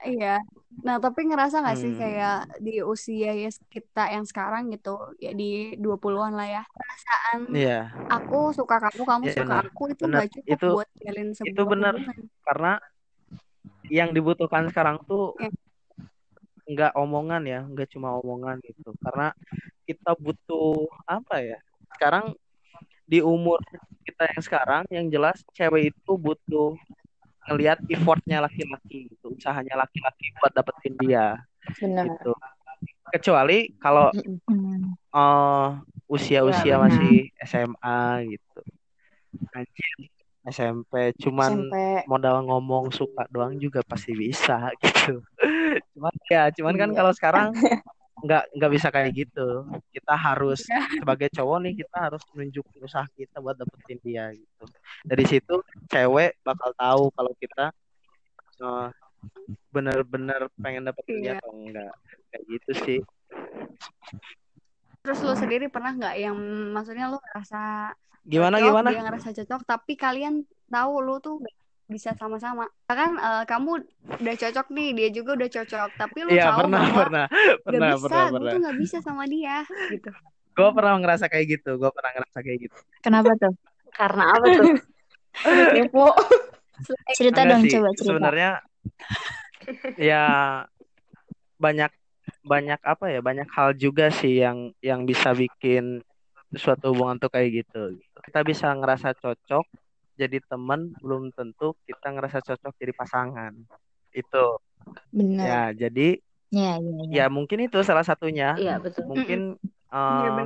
iya 0.04 0.36
nah 0.84 1.00
tapi 1.00 1.26
ngerasa 1.26 1.64
nggak 1.64 1.78
sih 1.80 1.90
hmm. 1.96 1.98
kayak 1.98 2.38
di 2.60 2.84
usia 2.84 3.32
ya 3.32 3.50
kita 3.72 4.12
yang 4.12 4.28
sekarang 4.28 4.68
gitu 4.68 5.16
ya 5.16 5.32
di 5.32 5.74
20-an 5.80 6.36
lah 6.36 6.48
ya 6.60 6.62
perasaan 6.68 7.38
iya. 7.56 7.80
aku 8.12 8.52
suka 8.52 8.76
kamu 8.78 9.02
kamu 9.02 9.24
ya, 9.26 9.34
suka 9.34 9.44
benar. 9.48 9.64
aku 9.72 9.82
itu 9.90 10.04
nggak 10.04 10.28
cukup 10.28 10.52
itu, 10.52 10.68
buat 10.68 10.88
jalin 11.00 11.28
sebuah 11.32 11.48
itu 11.50 11.62
benar 11.64 11.94
karena 12.44 12.72
yang 13.88 14.12
dibutuhkan 14.12 14.68
sekarang 14.68 15.00
tuh 15.08 15.32
ya 15.40 15.48
nggak 16.68 16.92
omongan 16.92 17.42
ya 17.48 17.60
nggak 17.64 17.88
cuma 17.90 18.14
omongan 18.20 18.60
gitu. 18.60 18.92
Karena 19.00 19.32
kita 19.88 20.12
butuh 20.20 20.84
apa 21.08 21.40
ya 21.40 21.58
sekarang 21.96 22.36
di 23.08 23.24
umur 23.24 23.56
kita 24.04 24.28
yang 24.28 24.42
sekarang 24.44 24.82
yang 24.92 25.06
jelas 25.08 25.40
cewek 25.56 25.96
itu 25.96 26.12
butuh 26.20 26.76
ngelihat 27.48 27.80
effortnya 27.88 28.44
laki-laki 28.44 29.08
gitu 29.08 29.32
usahanya 29.32 29.80
laki-laki 29.80 30.28
buat 30.36 30.52
dapetin 30.52 30.94
dia 31.00 31.40
Benar. 31.80 32.04
gitu. 32.04 32.32
Kecuali 33.08 33.72
kalau 33.80 34.12
uh, 35.16 35.80
usia-usia 36.04 36.76
masih 36.76 37.32
SMA 37.40 38.28
gitu. 38.28 38.60
Anjir 39.56 40.17
SMP 40.46 41.12
cuman 41.18 41.66
SMP. 41.66 41.76
modal 42.06 42.46
ngomong 42.46 42.94
suka 42.94 43.26
doang 43.32 43.58
juga 43.58 43.82
pasti 43.82 44.14
bisa 44.14 44.70
gitu 44.84 45.22
cuman 45.96 46.14
ya 46.30 46.52
cuman 46.54 46.74
kan 46.78 46.90
iya. 46.92 46.96
kalau 46.96 47.12
sekarang 47.12 47.46
nggak 48.18 48.44
nggak 48.50 48.72
bisa 48.74 48.88
kayak 48.90 49.14
gitu 49.14 49.62
kita 49.94 50.14
harus 50.18 50.66
iya. 50.66 50.82
sebagai 50.98 51.28
cowok 51.30 51.58
nih 51.62 51.74
kita 51.78 51.96
harus 52.10 52.22
menunjukin 52.34 52.82
usaha 52.82 53.06
kita 53.14 53.38
buat 53.38 53.54
dapetin 53.54 53.98
dia 54.02 54.34
gitu 54.34 54.64
dari 55.06 55.24
situ 55.26 55.62
cewek 55.86 56.34
bakal 56.42 56.70
tahu 56.74 57.02
kalau 57.14 57.32
kita 57.38 57.70
uh, 58.62 58.90
bener-bener 59.70 60.50
pengen 60.58 60.86
dapetin 60.86 61.22
dia 61.22 61.26
iya. 61.30 61.34
atau 61.38 61.50
enggak 61.54 61.94
kayak 62.34 62.42
gitu 62.50 62.70
sih 62.82 63.00
terus 65.06 65.18
lu 65.22 65.34
sendiri 65.38 65.70
pernah 65.70 65.94
nggak 65.94 66.14
yang 66.18 66.36
maksudnya 66.74 67.06
lu 67.08 67.22
ngerasa 67.22 67.94
gimana 68.28 68.60
cocok, 68.60 68.68
gimana? 68.68 68.88
dia 68.92 69.02
ngerasa 69.08 69.28
cocok 69.32 69.60
tapi 69.64 69.92
kalian 69.96 70.44
tahu 70.68 70.92
lu 71.00 71.16
tuh 71.18 71.40
bisa 71.88 72.12
sama-sama. 72.20 72.68
Kan 72.84 73.16
uh, 73.16 73.48
kamu 73.48 73.80
udah 74.20 74.34
cocok 74.36 74.66
nih 74.76 74.88
dia 74.92 75.08
juga 75.08 75.40
udah 75.40 75.48
cocok 75.48 75.88
tapi 75.96 76.18
lu 76.28 76.30
ya, 76.36 76.52
tahu 76.52 76.68
pernah, 76.68 76.80
bahwa 76.84 77.00
pernah, 77.00 77.26
pernah, 77.64 77.88
gak 77.88 77.96
bisa 77.96 78.04
pernah, 78.04 78.20
gue 78.28 78.36
pernah. 78.36 78.52
tuh 78.52 78.60
nggak 78.60 78.78
bisa 78.84 78.96
sama 79.00 79.24
dia 79.24 79.56
gitu. 79.88 80.10
Gue 80.52 80.68
pernah 80.76 80.92
ngerasa 81.00 81.26
kayak 81.32 81.46
gitu 81.48 81.70
gue 81.80 81.90
pernah 81.90 82.10
ngerasa 82.12 82.38
kayak 82.44 82.58
gitu. 82.68 82.78
Kenapa 83.00 83.30
tuh? 83.40 83.54
Karena 83.96 84.24
apa 84.36 84.46
tuh? 84.52 84.66
Kepo. 85.80 86.06
Cerita 87.16 87.40
Enggak 87.42 87.50
dong 87.50 87.62
sih. 87.64 87.72
coba 87.74 87.88
cerita. 87.96 88.06
sebenarnya 88.06 88.50
ya 89.98 90.24
banyak 91.58 91.92
banyak 92.44 92.80
apa 92.80 93.04
ya 93.12 93.20
banyak 93.20 93.48
hal 93.50 93.74
juga 93.74 94.12
sih 94.12 94.40
yang 94.40 94.72
yang 94.80 95.04
bisa 95.08 95.32
bikin 95.34 96.00
suatu 96.56 96.96
hubungan 96.96 97.20
tuh 97.20 97.28
kayak 97.28 97.64
gitu 97.64 97.98
kita 98.28 98.44
bisa 98.44 98.68
ngerasa 98.76 99.16
cocok 99.16 99.64
jadi 100.20 100.44
teman 100.44 100.92
belum 101.00 101.32
tentu 101.32 101.72
kita 101.88 102.12
ngerasa 102.12 102.44
cocok 102.44 102.76
jadi 102.76 102.92
pasangan. 102.92 103.56
Itu. 104.12 104.60
Benar. 105.08 105.44
ya 105.44 105.88
jadi 105.88 106.16
ya, 106.48 106.80
ya, 106.80 106.96
ya. 107.08 107.12
ya 107.12 107.24
mungkin 107.32 107.64
itu 107.64 107.80
salah 107.80 108.04
satunya. 108.04 108.52
Ya, 108.60 108.76
betul. 108.76 109.08
mungkin 109.08 109.56
uh, 109.88 110.44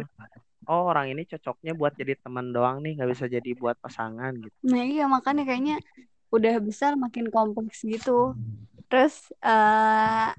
oh 0.71 0.87
orang 0.87 1.11
ini 1.11 1.27
cocoknya 1.27 1.75
buat 1.75 1.99
jadi 1.99 2.15
teman 2.23 2.55
doang 2.55 2.83
nih 2.87 2.95
nggak 3.01 3.11
bisa 3.11 3.27
jadi 3.27 3.51
buat 3.59 3.75
pasangan 3.83 4.31
gitu. 4.39 4.55
Nah 4.63 4.87
iya 4.87 5.11
makanya 5.11 5.43
kayaknya 5.43 5.83
udah 6.31 6.55
besar 6.63 6.95
makin 6.95 7.35
kompleks 7.35 7.83
gitu. 7.83 8.39
Terus 8.87 9.35
uh, 9.43 10.31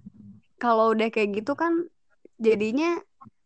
kalau 0.62 0.95
udah 0.95 1.12
kayak 1.12 1.43
gitu 1.43 1.60
kan 1.60 1.89
jadinya 2.39 3.01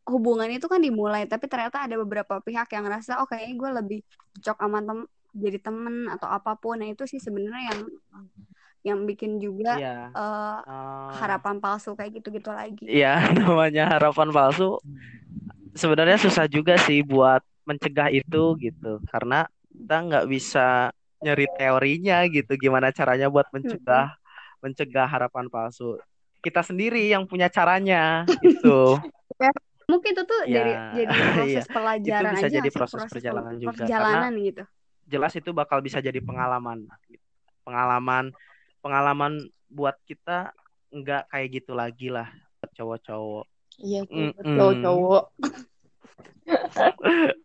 hubungan 0.07 0.47
itu 0.47 0.65
kan 0.71 0.79
dimulai 0.79 1.27
tapi 1.27 1.51
ternyata 1.51 1.83
ada 1.83 1.99
beberapa 1.99 2.39
pihak 2.39 2.71
yang 2.71 2.87
ngerasa 2.87 3.19
oh 3.19 3.27
kayaknya 3.27 3.55
gue 3.59 3.69
lebih 3.83 3.99
cocok 4.39 4.57
sama 4.57 4.79
tem 4.79 4.99
jadi 5.37 5.57
temen 5.61 6.09
atau 6.09 6.27
apa 6.31 6.55
pun 6.57 6.79
nah 6.79 6.87
itu 6.87 7.03
sih 7.05 7.19
sebenarnya 7.19 7.75
yang 7.75 7.79
yang 8.87 8.99
bikin 9.03 9.43
juga 9.43 9.75
yeah. 9.75 10.07
Iya. 10.15 10.15
uh, 10.15 10.59
uh, 10.63 11.09
harapan 11.19 11.59
palsu 11.59 11.91
kayak 11.97 12.23
gitu-gitu 12.23 12.47
lagi. 12.55 12.87
Iya, 12.87 13.19
namanya 13.43 13.91
harapan 13.91 14.31
palsu 14.31 14.79
sebenarnya 15.75 16.15
susah 16.15 16.47
juga 16.47 16.79
sih 16.79 17.03
buat 17.03 17.43
mencegah 17.67 18.07
itu 18.15 18.55
gitu. 18.63 19.03
Karena 19.11 19.43
kita 19.67 19.97
nggak 20.07 20.25
bisa 20.31 20.95
nyari 21.19 21.49
teorinya 21.57 22.23
gitu 22.29 22.53
gimana 22.55 22.93
caranya 22.93 23.27
buat 23.27 23.49
mencegah 23.49 24.13
hmm. 24.13 24.63
mencegah 24.63 25.07
harapan 25.09 25.51
palsu. 25.51 25.99
Kita 26.39 26.63
sendiri 26.63 27.11
yang 27.11 27.27
punya 27.27 27.51
caranya 27.51 28.23
itu. 28.39 28.95
Mungkin 29.87 30.11
itu 30.11 30.23
tuh 30.27 30.39
ya, 30.43 30.55
dari 30.59 30.73
jadi 30.99 31.07
proses 31.35 31.63
iya. 31.63 31.71
pelajaran 31.71 32.27
itu 32.27 32.35
bisa 32.35 32.47
aja 32.47 32.57
jadi 32.59 32.71
proses, 32.75 32.99
proses 32.99 33.11
perjalanan 33.11 33.53
juga. 33.55 33.69
perjalanan 33.71 34.31
karena, 34.35 34.43
gitu? 34.43 34.63
jelas 35.07 35.33
itu 35.39 35.49
bakal 35.55 35.79
bisa 35.79 36.03
jadi 36.03 36.19
pengalaman 36.19 36.83
pengalaman 37.63 38.35
pengalaman 38.83 39.47
buat 39.71 39.95
kita 40.03 40.51
nggak 40.91 41.31
kayak 41.31 41.47
gitu 41.55 41.71
lagi 41.75 42.07
lah 42.11 42.27
cowok-cowok. 42.75 43.47
Iya 43.79 44.03
mm 44.05 44.31
-mm. 44.35 44.55
cowok-cowok. 44.59 45.23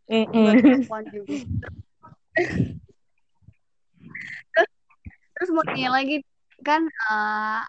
Terus 5.35 5.51
mau 5.51 5.67
tanya 5.67 5.91
lagi 5.91 6.23
kan 6.63 6.87
uh, 7.11 7.67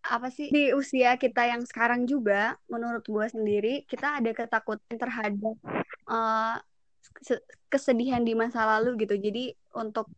apa 0.00 0.28
sih? 0.32 0.48
Di 0.48 0.72
usia 0.72 1.16
kita 1.20 1.44
yang 1.44 1.62
sekarang 1.64 2.08
juga 2.08 2.56
menurut 2.72 3.04
gue 3.04 3.26
sendiri 3.28 3.74
kita 3.84 4.20
ada 4.20 4.30
ketakutan 4.32 4.96
terhadap 4.96 5.56
uh, 6.08 6.56
kesedihan 7.68 8.24
di 8.24 8.32
masa 8.32 8.64
lalu 8.64 9.04
gitu. 9.04 9.16
Jadi 9.20 9.52
untuk 9.76 10.08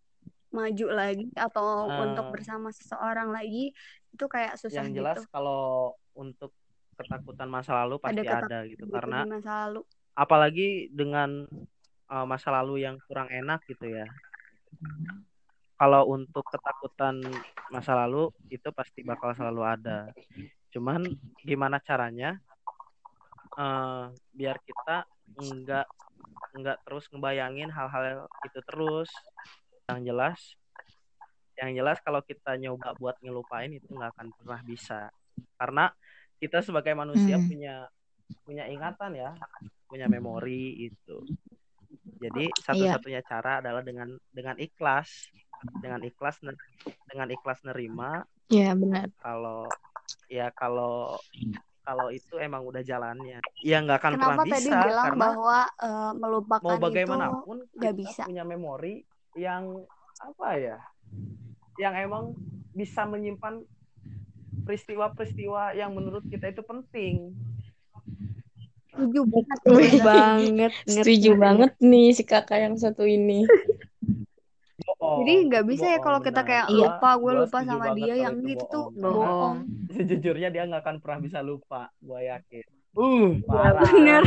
maju 0.53 0.87
lagi 0.93 1.33
atau 1.33 1.89
uh, 1.89 2.05
untuk 2.05 2.29
bersama 2.29 2.69
seseorang 2.71 3.33
lagi 3.33 3.73
itu 4.13 4.25
kayak 4.29 4.61
susah 4.61 4.85
yang 4.85 4.93
jelas 4.93 5.25
gitu. 5.25 5.33
kalau 5.33 5.97
untuk 6.13 6.53
ketakutan 7.01 7.49
masa 7.49 7.73
lalu 7.83 7.97
pasti 7.97 8.21
ada, 8.21 8.45
ada 8.45 8.59
gitu. 8.69 8.85
karena 8.93 9.25
masa 9.25 9.53
lalu. 9.67 9.81
apalagi 10.13 10.93
dengan 10.93 11.49
uh, 12.13 12.27
masa 12.29 12.53
lalu 12.53 12.85
yang 12.85 13.01
kurang 13.09 13.33
enak 13.33 13.65
gitu 13.65 13.89
ya 13.89 14.05
kalau 15.83 16.15
untuk 16.15 16.47
ketakutan 16.47 17.19
masa 17.75 17.99
lalu 17.99 18.31
itu 18.55 18.71
pasti 18.71 19.03
bakal 19.03 19.35
selalu 19.35 19.67
ada 19.67 20.15
cuman 20.71 21.03
gimana 21.43 21.83
caranya 21.83 22.39
uh, 23.59 24.15
biar 24.31 24.63
kita 24.63 25.03
enggak 25.43 25.91
nggak 26.55 26.79
terus 26.87 27.11
ngebayangin 27.11 27.75
hal-hal 27.75 28.31
itu 28.47 28.61
terus 28.63 29.11
yang 29.91 30.07
jelas 30.07 30.39
yang 31.59 31.75
jelas 31.75 31.99
kalau 32.07 32.23
kita 32.23 32.55
nyoba 32.63 32.95
buat 32.95 33.19
ngelupain 33.19 33.75
itu 33.75 33.91
nggak 33.91 34.15
akan 34.15 34.31
pernah 34.39 34.61
bisa 34.63 35.11
karena 35.59 35.91
kita 36.39 36.63
sebagai 36.63 36.95
manusia 36.95 37.43
hmm. 37.43 37.47
punya 37.51 37.75
punya 38.47 38.65
ingatan 38.71 39.19
ya 39.19 39.35
punya 39.91 40.07
memori 40.07 40.87
itu 40.87 41.27
jadi 42.23 42.47
iya. 42.47 42.63
satu-satunya 42.71 43.21
iya. 43.27 43.27
cara 43.27 43.53
adalah 43.59 43.83
dengan 43.83 44.15
dengan 44.31 44.55
ikhlas 44.63 45.27
dengan 45.81 46.01
ikhlas 46.03 46.43
dengan 47.09 47.29
ikhlas 47.31 47.63
nerima. 47.67 48.27
Ya 48.51 48.75
benar. 48.75 49.09
Kalau 49.23 49.69
ya 50.27 50.51
kalau 50.53 51.17
kalau 51.83 52.09
itu 52.15 52.39
emang 52.39 52.63
udah 52.63 52.83
jalannya. 52.83 53.43
Ya 53.63 53.83
nggak 53.83 53.99
akan 53.99 54.13
Kenapa 54.17 54.27
pernah 54.27 54.45
tadi 54.47 54.51
bisa 54.55 54.77
bilang 54.87 55.07
karena 55.07 55.23
bahwa 55.23 55.59
uh, 55.83 56.13
melupakan 56.15 56.71
mau 56.79 56.79
bagaimanapun 56.79 57.57
itu 57.67 57.77
nggak 57.79 57.95
bisa? 57.99 58.23
punya 58.27 58.45
memori 58.47 58.95
yang 59.35 59.65
apa 60.23 60.49
ya 60.61 60.79
yang 61.81 61.97
emang 61.97 62.37
bisa 62.77 63.03
menyimpan 63.09 63.65
peristiwa-peristiwa 64.63 65.75
yang 65.75 65.91
menurut 65.97 66.23
kita 66.31 66.53
itu 66.53 66.63
penting. 66.63 67.35
Setuju 68.93 69.25
banget. 69.25 69.59
Banget 70.05 70.73
setuju 70.85 71.31
banget 71.41 71.73
nih 71.81 72.13
si 72.13 72.23
kakak 72.23 72.61
yang 72.61 72.77
satu 72.77 73.09
ini 73.09 73.49
bohong. 75.13 75.21
Jadi 75.21 75.33
nggak 75.45 75.63
Itu 75.63 75.71
bisa 75.71 75.87
ya 75.87 75.99
kalau 76.01 76.19
kita 76.19 76.41
benar. 76.41 76.49
kayak 76.49 76.67
Iya. 76.67 76.77
lupa 76.89 77.11
gue 77.15 77.33
lupa 77.37 77.59
sama 77.61 77.87
dia 77.93 78.15
yang 78.17 78.35
itu 78.39 78.49
itu 78.51 78.65
tuh 78.67 78.85
bohong. 78.91 79.57
Sejujurnya 79.95 80.49
dia 80.49 80.63
nggak 80.65 80.81
akan 80.81 80.97
pernah 80.99 81.21
bisa 81.21 81.39
lupa, 81.41 81.93
gue 81.99 82.21
yakin. 82.25 82.65
Uh, 82.93 83.29
parah. 83.45 83.85
Bener. 83.85 84.23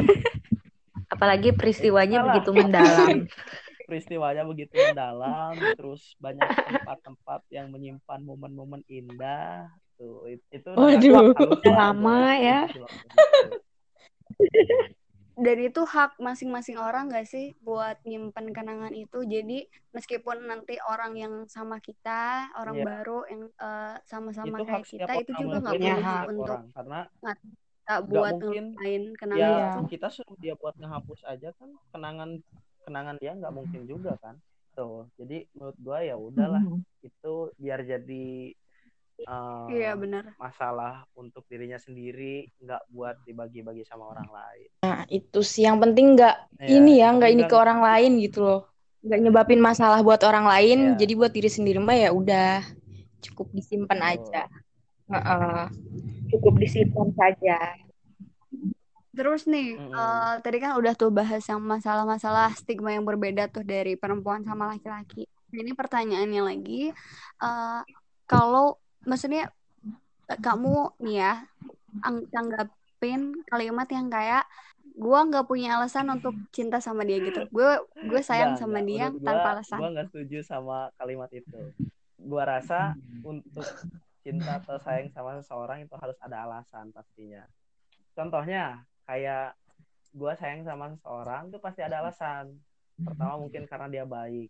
Apalagi 1.08 1.50
peristiwanya 1.52 2.22
begitu 2.24 2.50
mendalam. 2.50 3.26
Peristiwanya 3.86 4.42
begitu 4.42 4.74
mendalam, 4.74 5.54
terus 5.78 6.18
banyak 6.18 6.42
tempat-tempat 6.42 7.46
yang 7.50 7.70
menyimpan 7.70 8.18
momen-momen 8.20 8.82
indah. 8.88 9.70
Tuh, 9.96 10.26
it- 10.26 10.42
itu 10.50 10.74
Waduh. 10.74 11.14
harus 11.14 11.38
Udah 11.38 11.54
banget, 11.54 11.70
lama 11.70 12.20
ya. 12.34 12.60
Dan 15.36 15.58
itu 15.60 15.84
hak 15.84 16.16
masing-masing 16.16 16.80
orang 16.80 17.12
gak 17.12 17.28
sih 17.28 17.52
buat 17.60 18.00
nyimpen 18.08 18.56
kenangan 18.56 18.96
itu. 18.96 19.20
Jadi 19.28 19.68
meskipun 19.92 20.48
nanti 20.48 20.80
orang 20.88 21.14
yang 21.20 21.34
sama 21.52 21.84
kita, 21.84 22.56
orang 22.56 22.80
Iya. 22.80 22.86
baru 22.88 23.20
yang 23.28 23.44
eh, 23.52 23.96
sama-sama 24.08 24.64
hak 24.64 24.84
kayak 24.88 24.88
kita 24.88 25.14
itu 25.20 25.32
juga 25.36 25.58
nggak 25.60 25.74
punya 25.76 25.96
hak 26.00 26.24
untuk 26.32 26.44
orang. 26.48 26.66
Karena 26.72 27.00
tak 27.20 27.38
nggak 27.86 28.02
buat 28.10 28.34
ya 28.42 29.14
kenangan 29.14 29.46
Iya. 29.46 29.68
itu. 29.70 29.80
kita 29.94 30.08
suruh 30.10 30.38
dia 30.42 30.54
buat 30.58 30.74
ngehapus 30.80 31.22
aja 31.30 31.54
kan 31.54 31.70
kenangan 31.94 32.30
kenangan 32.82 33.16
dia 33.22 33.32
nggak 33.38 33.54
mungkin 33.54 33.86
juga 33.86 34.18
kan 34.18 34.42
tuh 34.74 35.06
jadi 35.16 35.46
menurut 35.54 35.78
gua 35.80 36.02
ya 36.02 36.18
udahlah 36.18 36.66
Mhm. 36.66 36.82
itu 37.06 37.34
biar 37.56 37.86
jadi 37.86 38.26
eh, 39.24 39.68
Iya 39.72 39.92
benar. 39.96 40.36
masalah 40.36 41.08
untuk 41.16 41.48
dirinya 41.48 41.80
sendiri 41.80 42.52
nggak 42.60 42.84
buat 42.92 43.16
dibagi-bagi 43.24 43.88
sama 43.88 44.12
orang 44.12 44.28
lain 44.30 44.70
Nah, 44.86 45.02
itu 45.10 45.40
sih 45.42 45.66
yang 45.66 45.82
penting 45.82 46.14
nggak 46.14 46.36
Iya, 46.62 46.78
ini 46.78 46.92
ya, 47.02 47.10
nggak 47.10 47.32
ini 47.34 47.44
ke 47.50 47.56
orang 47.58 47.82
lain 47.82 48.12
gitu 48.22 48.40
loh. 48.46 48.62
Nggak 49.02 49.20
nyebabin 49.22 49.62
masalah 49.62 50.00
buat 50.06 50.22
orang 50.22 50.46
lain, 50.46 50.78
Iya. 50.94 50.98
jadi 51.02 51.14
buat 51.18 51.32
diri 51.34 51.50
sendiri 51.50 51.82
mah 51.82 51.98
ya 51.98 52.10
udah 52.14 52.62
cukup 53.26 53.50
disimpan 53.54 53.98
Betul. 53.98 54.14
aja. 54.14 54.44
Heeh. 55.10 55.62
Cukup 56.30 56.54
disimpan 56.62 57.10
saja. 57.18 57.58
Terus 59.16 59.48
nih, 59.48 59.74
Mm-mm. 59.80 59.96
eh, 59.96 60.34
tadi 60.44 60.58
kan 60.60 60.76
udah 60.76 60.94
tuh 60.94 61.10
bahas 61.10 61.42
yang 61.48 61.64
masalah-masalah 61.64 62.52
stigma 62.54 62.92
yang 62.94 63.08
berbeda 63.08 63.48
tuh 63.48 63.64
dari 63.64 63.96
perempuan 63.96 64.44
sama 64.44 64.70
laki-laki. 64.76 65.24
Nah, 65.56 65.60
Ini 65.64 65.72
pertanyaannya 65.72 66.42
lagi, 66.44 66.92
eh, 67.42 67.82
kalau 68.28 68.76
maksudnya 69.06 69.50
kamu 70.42 70.98
nih 71.06 71.16
ya, 71.22 71.34
ang- 72.02 72.26
tanggapin 72.30 73.22
kalimat 73.46 73.88
yang 73.90 74.10
kayak 74.10 74.44
gue 74.96 75.20
nggak 75.28 75.46
punya 75.46 75.76
alasan 75.78 76.08
untuk 76.08 76.34
cinta 76.56 76.80
sama 76.80 77.04
dia 77.04 77.20
gitu. 77.20 77.46
Gue 77.52 77.70
gue 78.06 78.22
sayang 78.24 78.56
Nggak, 78.56 78.62
sama 78.62 78.80
nggak. 78.80 78.90
dia 78.90 79.06
Menurut 79.12 79.26
tanpa 79.26 79.42
gua, 79.44 79.54
alasan. 79.60 79.78
gua 79.78 79.90
nggak 79.94 80.08
setuju 80.10 80.38
sama 80.42 80.78
kalimat 80.96 81.30
itu 81.36 81.62
gua 82.16 82.44
rasa 82.48 82.96
untuk 83.22 83.68
cinta 84.24 84.58
atau 84.58 84.80
sayang 84.82 85.12
sama 85.14 85.38
seseorang 85.38 85.86
itu 85.86 85.94
harus 86.00 86.18
ada 86.24 86.48
alasan 86.48 86.90
pastinya 86.90 87.44
contohnya 88.18 88.82
kayak 89.06 89.54
gua 90.16 90.34
sayang 90.34 90.64
sama 90.66 90.90
seseorang 90.96 91.52
itu 91.52 91.60
pasti 91.62 91.84
ada 91.84 92.02
alasan 92.02 92.56
pertama 93.04 93.36
mungkin 93.38 93.68
karena 93.68 93.86
dia 93.92 94.06
baik 94.08 94.50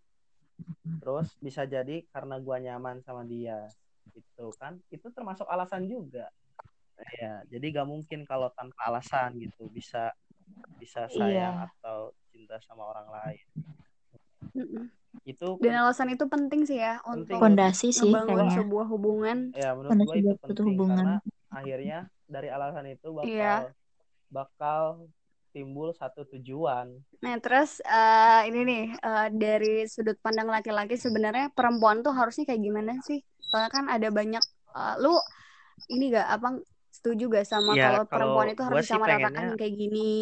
terus 1.01 1.33
bisa 1.41 1.65
jadi 1.65 2.05
karena 2.13 2.37
gua 2.39 2.61
nyaman 2.61 3.01
sama 3.03 3.25
dia 3.25 3.65
itu 4.13 4.45
kan 4.59 4.77
itu 4.89 5.07
termasuk 5.09 5.47
alasan 5.47 5.87
juga 5.87 6.29
ya 7.17 7.43
jadi 7.49 7.81
gak 7.81 7.87
mungkin 7.87 8.23
kalau 8.23 8.47
tanpa 8.53 8.77
alasan 8.85 9.35
gitu 9.37 9.67
bisa 9.67 10.13
bisa 10.77 11.07
sayang 11.09 11.59
Iya. 11.59 11.67
atau 11.67 11.97
cinta 12.29 12.55
sama 12.61 12.85
orang 12.85 13.07
lain 13.09 13.45
Mm-mm. 14.55 14.83
itu 15.25 15.47
Dan 15.59 15.75
alasan 15.75 16.11
itu 16.11 16.23
penting 16.27 16.63
sih 16.63 16.79
ya 16.79 17.01
Penting. 17.01 17.35
untuk 17.35 17.39
Fondasi 17.41 17.89
sih 17.91 18.11
kayaknya. 18.11 18.55
sebuah 18.55 18.85
hubungan. 18.87 19.51
ya 19.51 19.75
menurut 19.75 19.99
gua 20.03 20.15
itu 20.15 20.33
penting 20.39 20.65
hubungan. 20.75 20.95
karena 20.95 21.15
akhirnya 21.49 21.99
dari 22.25 22.47
alasan 22.47 22.85
itu 22.87 23.07
bakal 23.11 23.27
Iya. 23.27 23.55
bakal 24.29 24.83
timbul 25.55 25.95
satu 25.95 26.27
tujuan 26.27 26.91
Nah, 27.23 27.39
terus 27.39 27.79
eh, 27.79 28.41
ini 28.45 28.59
nih 28.61 28.83
eh, 28.93 29.27
dari 29.31 29.75
sudut 29.87 30.19
pandang 30.19 30.45
laki-laki 30.45 30.93
sebenarnya 30.93 31.47
perempuan 31.49 32.03
tuh 32.03 32.11
harusnya 32.11 32.43
kayak 32.43 32.61
gimana 32.61 32.99
sih? 33.01 33.23
Soalnya 33.47 33.71
kan 33.71 33.85
ada 33.87 34.11
banyak 34.11 34.43
eh, 34.75 34.95
lu 34.99 35.15
ini 35.89 36.11
gak 36.11 36.27
apa 36.29 36.59
setuju 36.91 37.31
gak 37.31 37.47
sama 37.47 37.71
Ya, 37.73 37.89
kalau 37.89 38.03
perempuan 38.05 38.47
itu 38.51 38.61
harus 38.61 38.83
disamaratakan 38.83 39.31
pengennya- 39.31 39.57
kayak 39.57 39.73
gini? 39.73 40.13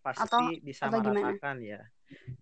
pasti 0.00 0.20
Atau- 0.28 0.60
disamaratakan 0.60 1.56
ya 1.60 1.80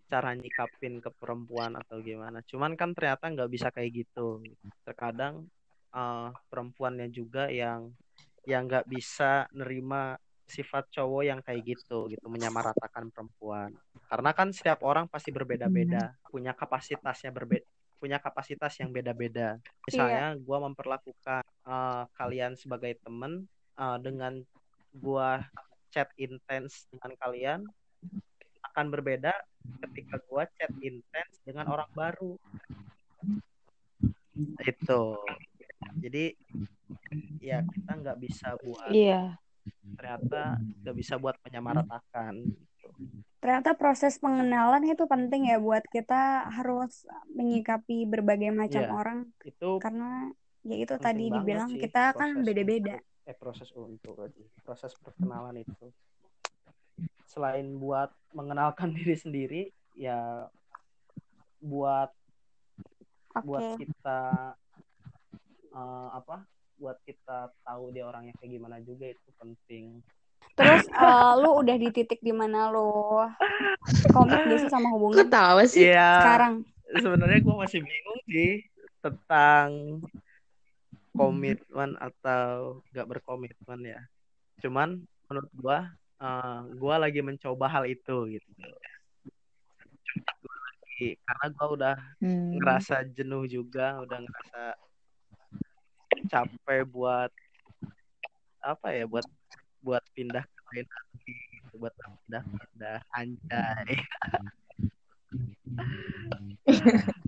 cara 0.08 0.34
nyikapin 0.34 0.98
ke 0.98 1.10
perempuan 1.14 1.78
atau 1.78 2.02
gimana 2.02 2.42
cuman 2.42 2.74
kan 2.74 2.90
ternyata 2.90 3.30
nggak 3.30 3.46
bisa 3.48 3.70
kayak 3.70 4.02
gitu 4.02 4.42
terkadang 4.82 5.46
eh, 5.92 6.28
perempuannya 6.48 7.06
juga 7.08 7.46
yang 7.46 7.94
yang 8.42 8.66
nggak 8.66 8.88
bisa 8.88 9.46
nerima 9.52 10.18
sifat 10.52 10.84
cowok 10.92 11.22
yang 11.24 11.40
kayak 11.40 11.64
gitu 11.64 12.12
gitu 12.12 12.26
menyamaratakan 12.28 13.08
perempuan. 13.08 13.72
Karena 14.12 14.36
kan 14.36 14.52
setiap 14.52 14.84
orang 14.84 15.08
pasti 15.08 15.32
berbeda-beda 15.32 16.12
punya 16.28 16.52
kapasitasnya 16.52 17.32
berbeda 17.32 17.64
punya 18.02 18.18
kapasitas 18.18 18.74
yang 18.82 18.90
beda-beda. 18.90 19.62
Misalnya 19.86 20.34
gua 20.42 20.58
memperlakukan 20.66 21.46
eh, 21.46 22.02
kalian 22.18 22.58
sebagai 22.58 22.98
temen 22.98 23.46
eh, 23.78 23.98
dengan 24.02 24.42
gua 24.90 25.46
chat 25.94 26.10
intens 26.18 26.90
dengan 26.90 27.14
kalian 27.14 27.60
akan 28.74 28.86
berbeda 28.90 29.30
ketika 29.86 30.18
gua 30.26 30.50
chat 30.58 30.74
intens 30.82 31.38
dengan 31.46 31.70
orang 31.70 31.86
baru. 31.94 32.34
Itu. 34.66 35.22
Jadi 36.02 36.34
ya 37.38 37.62
kita 37.62 37.92
nggak 38.02 38.18
bisa 38.18 38.58
buat 38.66 38.90
Iya. 38.90 39.38
Ternyata 39.96 40.58
nggak 40.82 40.96
bisa 40.96 41.14
buat 41.18 41.36
menyamaratakan 41.46 42.34
gitu. 42.38 42.88
Ternyata 43.42 43.74
proses 43.74 44.22
pengenalan 44.22 44.86
itu 44.86 45.02
penting 45.10 45.50
ya 45.50 45.58
buat 45.58 45.82
kita 45.90 46.46
harus 46.54 47.02
menyikapi 47.34 48.06
berbagai 48.06 48.54
macam 48.54 48.82
Iya. 48.86 48.94
orang 48.94 49.18
itu 49.42 49.70
karena 49.82 50.30
ya 50.62 50.76
itu 50.78 50.94
tadi 50.94 51.26
dibilang 51.26 51.70
sih 51.74 51.82
kita 51.82 52.14
kan 52.14 52.46
beda-beda. 52.46 53.02
untuk- 53.02 53.10
eh 53.22 53.36
proses 53.38 53.70
untuk 53.74 54.18
lagi 54.18 54.42
proses 54.66 54.94
perkenalan 54.98 55.62
itu 55.62 55.90
selain 57.26 57.66
buat 57.78 58.10
mengenalkan 58.34 58.90
diri 58.98 59.14
sendiri 59.14 59.62
ya 59.94 60.46
buat 61.62 62.10
buat 63.42 63.62
Oke. 63.62 63.86
kita 63.86 64.20
eh, 65.72 66.08
apa 66.14 66.46
buat 66.74 66.98
kita 67.02 67.52
tahu 67.62 67.90
dia 67.90 68.04
orangnya 68.04 68.32
kayak 68.36 68.52
gimana 68.52 68.76
juga 68.80 69.10
itu 69.10 69.28
penting 69.36 70.00
Terus 70.52 70.84
eh, 70.84 71.32
lu 71.40 71.64
udah 71.64 71.76
di 71.76 71.88
titik 71.88 72.20
di 72.20 72.28
mana 72.30 72.68
lu 72.68 73.24
komit 74.12 74.36
gak 74.42 74.60
sih 74.60 74.68
sama 74.68 74.92
hubungan 74.92 75.24
tahu 75.26 75.64
sih? 75.64 75.88
Iya 75.88 76.20
sekarang? 76.20 76.54
sebenarnya 76.92 77.40
gue 77.40 77.54
masih 77.56 77.80
bingung 77.80 78.20
sih 78.28 78.52
tentang 79.00 79.68
komitmen 81.12 81.96
atau 81.96 82.80
gak 82.90 83.08
berkomitmen 83.08 83.80
ya 83.86 84.00
cuman 84.60 85.00
menurut 85.26 85.52
gue 85.52 85.78
eh, 86.20 86.58
gue 86.70 86.94
lagi 86.96 87.20
mencoba 87.20 87.66
hal 87.68 87.84
itu 87.84 88.16
gitu 88.30 88.48
Gua 90.42 90.56
lagi- 90.68 91.16
karena 91.18 91.46
gue 91.48 91.68
udah 91.72 91.96
Hmm. 92.22 92.54
ngerasa 92.54 92.96
jenuh 93.08 93.44
juga 93.44 93.98
udah 93.98 94.18
ngerasa 94.20 94.60
capek 96.32 96.88
buat 96.88 97.28
apa 98.58 98.88
ya 98.90 99.04
buat 99.04 99.26
buat 99.80 100.00
pindah 100.12 100.40
ke 100.40 100.60
lain 100.72 100.86
hati 100.86 101.32
gitu, 101.52 101.74
buat 101.76 101.92
pindah 101.92 102.42
pindah 102.42 102.98
anjay 103.12 103.92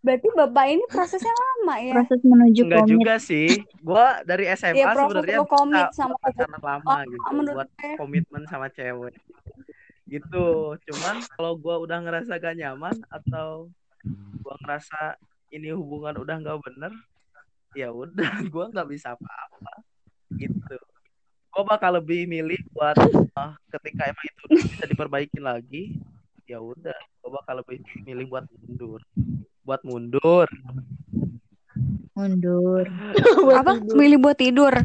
Berarti 0.00 0.28
bapak 0.32 0.64
ini 0.70 0.84
prosesnya 0.86 1.34
lama 1.34 1.76
ya? 1.76 1.92
Proses 1.92 2.20
menuju 2.22 2.60
enggak 2.62 2.80
komit. 2.80 2.92
juga 2.94 3.14
sih 3.18 3.48
gua 3.80 4.22
dari 4.22 4.46
SMA 4.48 4.86
proses 4.86 5.02
sebenarnya 5.12 5.40
komit 5.44 5.86
sama 5.92 6.14
pacaran 6.16 6.56
lama 6.56 6.88
Oh, 6.88 7.00
gitu 7.02 7.28
menurut 7.34 7.56
buat 7.58 7.68
gue. 7.74 7.92
komitmen 7.98 8.42
sama 8.46 8.70
cewek 8.70 9.14
gitu 10.06 10.46
cuman 10.80 11.16
kalau 11.28 11.52
gua 11.54 11.76
udah 11.78 11.98
ngerasa 12.00 12.32
gak 12.34 12.56
nyaman 12.56 12.96
atau 13.08 13.68
gua 14.40 14.54
ngerasa 14.58 15.18
ini 15.50 15.68
hubungan 15.70 16.16
udah 16.16 16.36
nggak 16.38 16.58
bener 16.62 16.92
ya 17.74 17.90
udah 17.94 18.30
gua 18.52 18.70
nggak 18.70 18.88
bisa 18.90 19.14
apa-apa. 19.14 19.72
Gitu. 20.34 20.78
Gua 21.50 21.62
bakal 21.66 21.98
lebih 21.98 22.30
milih 22.30 22.58
buat 22.74 22.96
ah, 23.34 23.58
ketika 23.78 24.06
emang 24.06 24.26
itu 24.26 24.44
bisa 24.62 24.86
diperbaikin 24.86 25.42
lagi 25.42 25.98
ya 26.46 26.58
udah. 26.58 26.96
Gua 27.22 27.42
bakal 27.42 27.62
lebih 27.62 27.82
milih 28.06 28.26
buat 28.30 28.44
mundur. 28.50 29.00
Buat 29.62 29.80
mundur. 29.86 30.48
Mundur. 32.14 32.86
Apa? 33.60 33.72
Milih 33.94 34.18
buat 34.18 34.38
tidur. 34.38 34.74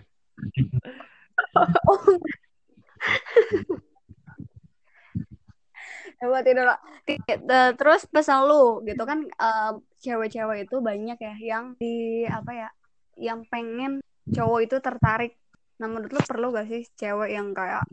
coba 6.15 6.41
tidur. 6.41 6.65
Ti- 7.05 7.21
eh, 7.21 7.71
terus 7.77 8.05
pesan 8.09 8.47
lu 8.49 8.81
gitu 8.87 9.03
kan 9.05 9.25
eh, 9.25 9.71
cewek-cewek 10.05 10.69
itu 10.69 10.77
banyak 10.77 11.17
ya 11.17 11.33
yang 11.41 11.65
di 11.81 12.23
apa 12.29 12.51
ya 12.53 12.69
yang 13.17 13.41
pengen 13.49 14.05
cowok 14.29 14.59
itu 14.69 14.77
tertarik 14.77 15.33
nah 15.81 15.89
menurut 15.89 16.13
lu 16.13 16.21
perlu 16.21 16.53
gak 16.53 16.69
sih 16.69 16.85
cewek 16.93 17.33
yang 17.33 17.51
kayak 17.57 17.83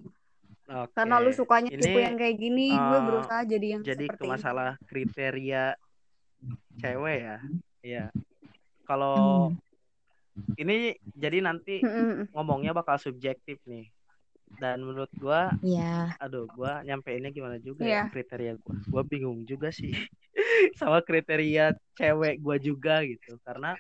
Oke. 0.69 0.95
karena 0.95 1.19
lu 1.19 1.33
sukanya 1.35 1.69
Ini, 1.73 1.81
tipe 1.83 1.99
yang 1.99 2.17
kayak 2.21 2.37
gini 2.39 2.69
gue 2.71 2.99
eh, 3.01 3.03
berusaha 3.03 3.41
jadi 3.49 3.67
yang 3.79 3.83
jadi 3.83 4.07
seperti 4.07 4.21
ke 4.21 4.25
ini 4.25 4.33
masalah 4.37 4.71
kriteria 4.87 5.65
cewek 6.79 7.19
ya 7.19 7.37
iya 7.83 8.05
kalau 8.87 9.51
ini 10.57 10.97
jadi 11.13 11.45
nanti 11.45 11.83
Mm-mm. 11.83 12.31
ngomongnya 12.33 12.73
bakal 12.73 12.97
subjektif 12.97 13.59
nih 13.69 13.91
dan 14.61 14.85
menurut 14.85 15.11
gua 15.17 15.53
Iya. 15.65 16.17
aduh 16.21 16.47
gua 16.53 16.85
nyampeinnya 16.85 17.33
gimana 17.33 17.57
juga 17.59 17.85
Iya. 17.85 18.09
ya 18.09 18.13
kriteria 18.13 18.53
gua 18.61 18.77
gua 18.89 19.03
bingung 19.05 19.45
juga 19.49 19.73
sih 19.73 19.93
sama 20.81 21.01
kriteria 21.01 21.77
cewek 21.95 22.41
gua 22.41 22.57
juga 22.59 23.05
gitu 23.05 23.37
karena 23.43 23.77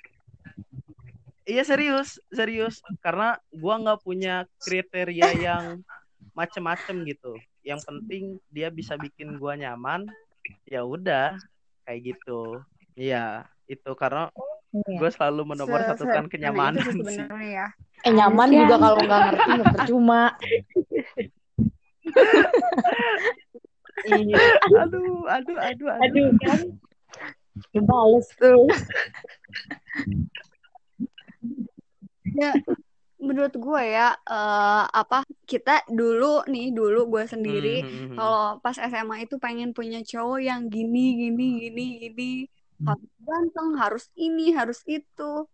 iya 1.45 1.63
serius 1.63 2.21
serius 2.31 2.81
karena 3.01 3.39
gua 3.51 3.79
nggak 3.81 4.01
punya 4.03 4.47
kriteria 4.61 5.31
yang 5.35 5.83
macem-macem 6.33 7.05
gitu 7.05 7.37
yang 7.63 7.79
penting 7.83 8.41
dia 8.49 8.69
bisa 8.69 8.97
bikin 8.97 9.37
gua 9.37 9.55
nyaman 9.55 10.07
ya 10.67 10.87
udah 10.87 11.37
kayak 11.85 12.15
gitu 12.15 12.63
iya 12.95 13.47
itu 13.67 13.91
karena 13.95 14.31
Iya. 14.73 15.05
gue 15.05 15.11
selalu 15.13 15.53
menomor 15.53 15.85
satukan 15.85 16.33
kenyamanan 16.33 16.81
sih 17.05 17.29
ya 17.29 17.69
Eh 18.03 18.09
nyaman 18.09 18.49
Iya. 18.51 18.59
juga 18.65 18.75
kalau 18.81 18.99
nggak 19.05 19.21
ngerti 19.29 19.49
nggak 19.53 19.73
percuma. 19.79 20.23
Iya. 24.03 24.39
aduh 24.83 25.29
aduh 25.29 25.59
aduh 25.59 25.89
aduh 25.89 25.89
Aduh 26.01 26.29
kan. 26.41 26.61
Dibales 27.77 28.27
tuh. 28.41 28.65
ya 32.33 32.57
menurut 33.23 33.55
gue 33.55 33.83
ya 33.87 34.17
eh, 34.19 34.85
apa 34.89 35.23
kita 35.47 35.87
dulu 35.87 36.43
nih 36.49 36.75
dulu 36.75 37.07
gue 37.13 37.25
sendiri 37.29 37.77
Hmm, 37.85 37.91
hmm, 37.93 38.07
hmm. 38.11 38.17
kalau 38.19 38.47
pas 38.59 38.77
SMA 38.81 39.17
itu 39.29 39.37
pengen 39.39 39.71
punya 39.71 40.03
cowok 40.03 40.41
yang 40.43 40.67
gini 40.67 41.29
gini 41.29 41.47
gini 41.69 41.87
gini 42.09 42.33
harus 42.83 43.11
ganteng 43.23 43.71
harus 43.79 44.05
ini 44.19 44.51
harus 44.57 44.83
itu 44.91 45.47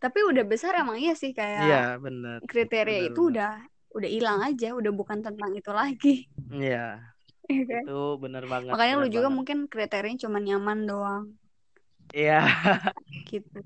tapi 0.00 0.18
udah 0.24 0.42
besar 0.48 0.72
emang 0.80 0.96
iya 0.96 1.12
sih 1.12 1.36
kayak 1.36 1.62
iya 1.68 1.84
benar 2.00 2.40
kriteria 2.48 2.96
benar, 3.04 3.10
itu 3.12 3.22
benar. 3.28 3.30
udah 3.30 3.52
udah 3.92 4.08
hilang 4.08 4.40
aja 4.40 4.68
udah 4.72 4.92
bukan 4.96 5.18
tentang 5.20 5.52
itu 5.52 5.70
lagi 5.70 6.14
iya? 6.48 6.96
Itu 7.50 7.98
benar 8.22 8.44
banget 8.46 8.72
makanya 8.72 8.94
lu 8.94 9.00
benar 9.06 9.14
juga 9.14 9.28
banget. 9.28 9.36
mungkin 9.38 9.58
kriterianya 9.66 10.20
cuma 10.26 10.38
nyaman 10.38 10.78
doang 10.86 11.24
iya 12.14 12.46
gitu 13.26 13.58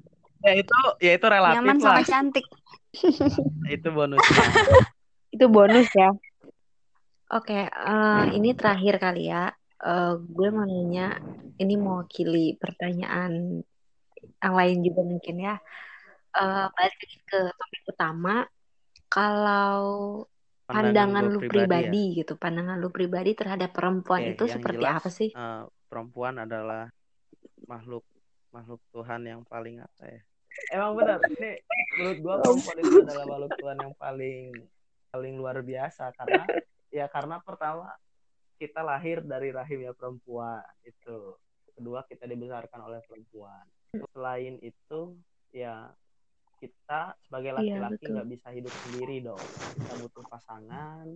ya 0.45 0.53
itu 0.57 0.79
ya 1.03 1.13
itu 1.17 1.27
relatif 1.27 1.57
nyaman 1.61 1.77
lah 1.81 1.97
sama 1.99 2.03
cantik 2.05 2.47
itu 3.69 3.89
bonusnya 3.93 4.47
Itu 5.37 5.53
bonus 5.53 5.93
ya. 5.93 6.11
Oke, 7.29 7.69
eh, 7.69 8.25
ini 8.33 8.57
terakhir 8.57 8.97
kali 8.97 9.29
ya. 9.29 9.53
Eh, 9.85 10.15
gue 10.17 10.49
mau 10.49 10.65
nanya, 10.65 11.21
ini 11.61 11.75
mewakili 11.77 12.57
pertanyaan 12.57 13.61
yang 14.41 14.55
lain 14.57 14.79
juga 14.81 15.01
mungkin 15.05 15.37
ya. 15.37 15.55
Eh, 16.41 16.67
balik 16.73 16.97
lagi 16.97 17.19
ke 17.29 17.41
topik 17.53 17.83
utama, 17.93 18.49
kalau 19.13 19.77
pandangan, 20.67 21.25
lu 21.31 21.41
pribadi, 21.47 22.05
gitu, 22.19 22.35
pandangan 22.35 22.77
lu 22.83 22.91
pribadi 22.91 23.33
terhadap 23.39 23.71
perempuan 23.71 24.27
Oke, 24.27 24.31
itu 24.35 24.45
seperti 24.51 24.83
jelas, 24.83 24.99
apa 24.99 25.09
sih? 25.11 25.31
eh, 25.31 25.63
perempuan 25.87 26.43
adalah 26.43 26.91
makhluk 27.71 28.03
makhluk 28.51 28.83
Tuhan 28.91 29.27
yang 29.27 29.41
paling 29.47 29.81
apa 29.81 30.03
ya? 30.07 30.23
Emang 30.73 30.97
benar 30.97 31.21
ini 31.29 31.61
menurut 32.01 32.19
gua 32.25 32.35
perempuan 32.41 32.77
itu 32.81 32.95
adalah 33.05 33.25
makhluk 33.29 33.53
Tuhan 33.61 33.79
yang 33.79 33.95
paling 33.95 34.43
paling 35.13 35.35
luar 35.37 35.57
biasa 35.61 36.11
karena 36.17 36.45
ya 36.91 37.07
karena 37.13 37.37
pertama 37.45 37.93
kita 38.57 38.81
lahir 38.81 39.21
dari 39.21 39.53
rahim 39.53 39.85
ya 39.85 39.93
perempuan 39.93 40.65
itu. 40.83 41.37
Kedua 41.77 42.09
kita 42.09 42.25
dibesarkan 42.25 42.89
oleh 42.89 43.05
perempuan. 43.05 43.65
Selain 44.17 44.57
itu 44.65 45.01
ya 45.53 45.93
kita 46.59 47.15
sebagai 47.27 47.53
Iya, 47.61 47.81
laki-laki 47.81 48.05
nggak 48.11 48.31
bisa 48.33 48.49
hidup 48.53 48.75
sendiri 48.87 49.17
dong. 49.25 49.45
Kita 49.77 49.95
butuh 50.01 50.25
pasangan 50.29 51.07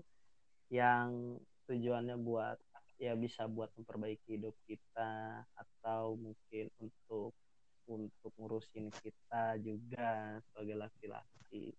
yang 0.71 1.41
tujuannya 1.67 2.17
buat 2.21 2.59
ya 3.01 3.17
bisa 3.17 3.49
buat 3.49 3.73
memperbaiki 3.81 4.37
hidup 4.37 4.53
kita 4.69 5.41
atau 5.57 6.21
mungkin 6.21 6.69
untuk 6.79 7.33
untuk 7.89 8.33
ngurusin 8.37 8.93
kita 9.01 9.57
juga 9.65 10.39
sebagai 10.51 10.77
laki-laki 10.77 11.73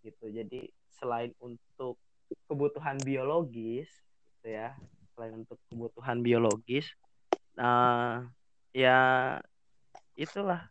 gitu. 0.00 0.24
Jadi 0.32 0.72
selain 0.88 1.30
untuk 1.38 2.00
kebutuhan 2.48 2.96
biologis 3.04 3.88
gitu 4.44 4.48
ya 4.52 4.76
selain 5.16 5.46
untuk 5.46 5.56
kebutuhan 5.72 6.20
biologis 6.20 6.84
nah 7.56 8.28
ya 8.74 9.38
itulah 10.18 10.68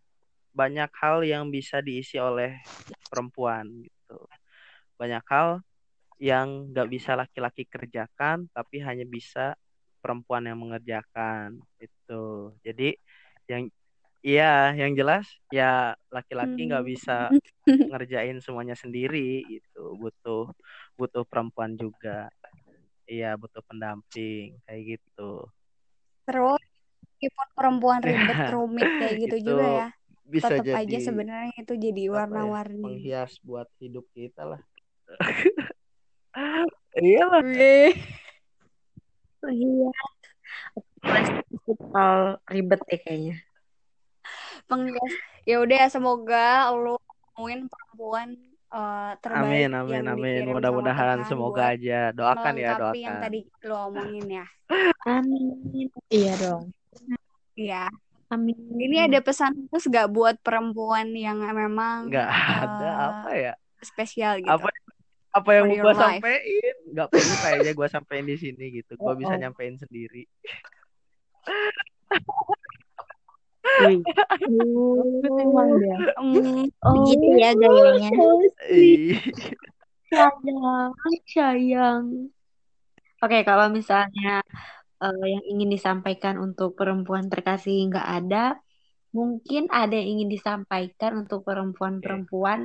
banyak 0.53 0.89
hal 1.01 1.25
yang 1.25 1.49
bisa 1.49 1.81
diisi 1.81 2.21
oleh 2.21 2.61
perempuan 3.09 3.65
gitu. 3.83 4.17
Banyak 4.95 5.25
hal 5.27 5.49
yang 6.21 6.71
nggak 6.71 6.87
bisa 6.87 7.17
laki-laki 7.17 7.65
kerjakan 7.67 8.47
tapi 8.53 8.79
hanya 8.85 9.03
bisa 9.03 9.57
perempuan 9.99 10.45
yang 10.47 10.61
mengerjakan 10.61 11.57
itu 11.81 12.53
jadi 12.63 12.95
yang 13.49 13.67
iya 14.23 14.71
yang 14.71 14.95
jelas 14.95 15.27
ya 15.51 15.97
laki-laki 16.07 16.69
nggak 16.69 16.85
bisa 16.87 17.33
ngerjain 17.67 18.39
semuanya 18.39 18.77
sendiri 18.77 19.43
itu 19.47 19.83
butuh 19.99 20.47
butuh 20.95 21.23
perempuan 21.27 21.75
juga. 21.75 22.29
Iya 23.03 23.35
butuh 23.35 23.59
pendamping 23.67 24.63
kayak 24.63 24.95
gitu. 24.95 25.43
Terus 26.23 26.61
meskipun 27.03 27.47
perempuan 27.51 27.99
ribet 27.99 28.39
rumit 28.55 28.87
kayak 28.95 29.15
gitu 29.27 29.35
itu. 29.43 29.47
juga 29.51 29.67
ya 29.67 29.87
bisa 30.23 30.47
tetap 30.49 30.65
jadi 30.65 30.83
aja 30.87 30.97
sebenarnya 31.11 31.55
itu 31.59 31.73
jadi 31.75 32.03
ya, 32.07 32.11
warna-warni 32.15 32.83
penghias 32.83 33.33
buat 33.43 33.67
hidup 33.79 34.05
kita 34.15 34.43
lah 34.47 34.61
iyalah 36.97 37.43
Wih. 37.47 37.93
Iya. 39.43 39.91
Soal 41.67 42.39
ribet 42.47 42.79
ya 42.87 42.97
kayaknya. 43.03 43.35
penghias 44.71 45.13
ya 45.43 45.59
udah 45.59 45.91
semoga 45.91 46.71
lu 46.71 46.95
nemuin 47.35 47.67
perempuan 47.67 48.27
eh, 48.71 49.11
terbaik 49.19 49.43
amin 49.43 49.69
amin 49.75 50.03
amin 50.07 50.43
mudah-mudahan 50.47 51.27
semoga 51.27 51.75
aja 51.75 52.15
doakan 52.15 52.55
ya 52.55 52.79
melengkapi 52.79 52.99
yang 53.03 53.19
doakan 53.19 53.23
tadi 53.27 53.39
lo 53.67 53.75
omongin 53.91 54.27
ya 54.39 54.47
Amin. 55.03 55.91
Iya 56.09 56.33
dong. 56.39 56.63
Iya 57.53 57.91
Amin. 58.33 58.57
ini 58.75 58.97
ada 58.99 59.21
pesan 59.21 59.69
terus 59.69 59.85
gak 59.85 60.09
buat 60.09 60.35
perempuan 60.41 61.13
yang 61.13 61.39
memang 61.39 62.09
nggak 62.09 62.29
ada. 62.29 62.81
Eh, 62.81 62.95
apa 62.97 63.29
ya? 63.33 63.53
spesial 63.83 64.39
gitu? 64.39 64.49
Apa 64.49 64.67
apa 65.33 65.49
yang 65.53 65.65
gue 65.69 65.93
sampein? 65.93 66.75
Nggak 66.93 67.07
perlu 67.09 67.35
kayaknya 67.41 67.71
gue 67.73 67.87
sampein 67.89 68.25
di 68.25 68.37
sini 68.37 68.65
gitu. 68.81 68.93
Gue 68.95 69.13
bisa 69.17 69.33
Oh. 69.33 69.39
nyampein 69.39 69.75
sendiri. 69.75 70.23
Emang 75.33 75.69
dia. 75.79 75.97
Hmm, 76.19 76.63
Begitu 76.69 77.27
ya 77.39 77.51
gayanya. 77.55 78.09
Ih, 78.69 79.17
sayang, 80.11 80.91
sayang. 81.25 82.03
Oke, 83.23 83.39
kalau 83.47 83.71
misalnya 83.71 84.43
eh, 85.05 85.25
yang 85.33 85.43
ingin 85.51 85.69
disampaikan 85.75 86.35
untuk 86.45 86.69
perempuan 86.79 87.25
terkasih 87.33 87.75
nggak 87.91 88.07
ada, 88.19 88.45
mungkin 89.17 89.63
ada 89.71 89.93
yang 89.99 90.09
ingin 90.19 90.29
disampaikan 90.35 91.11
untuk 91.21 91.39
perempuan-perempuan 91.47 92.59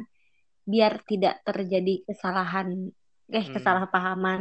biar 0.72 0.92
tidak 1.10 1.34
terjadi 1.48 1.94
kesalahan, 2.08 2.68
eh 3.32 3.46
Hmm. 3.46 3.54
kesalahpahaman, 3.54 4.40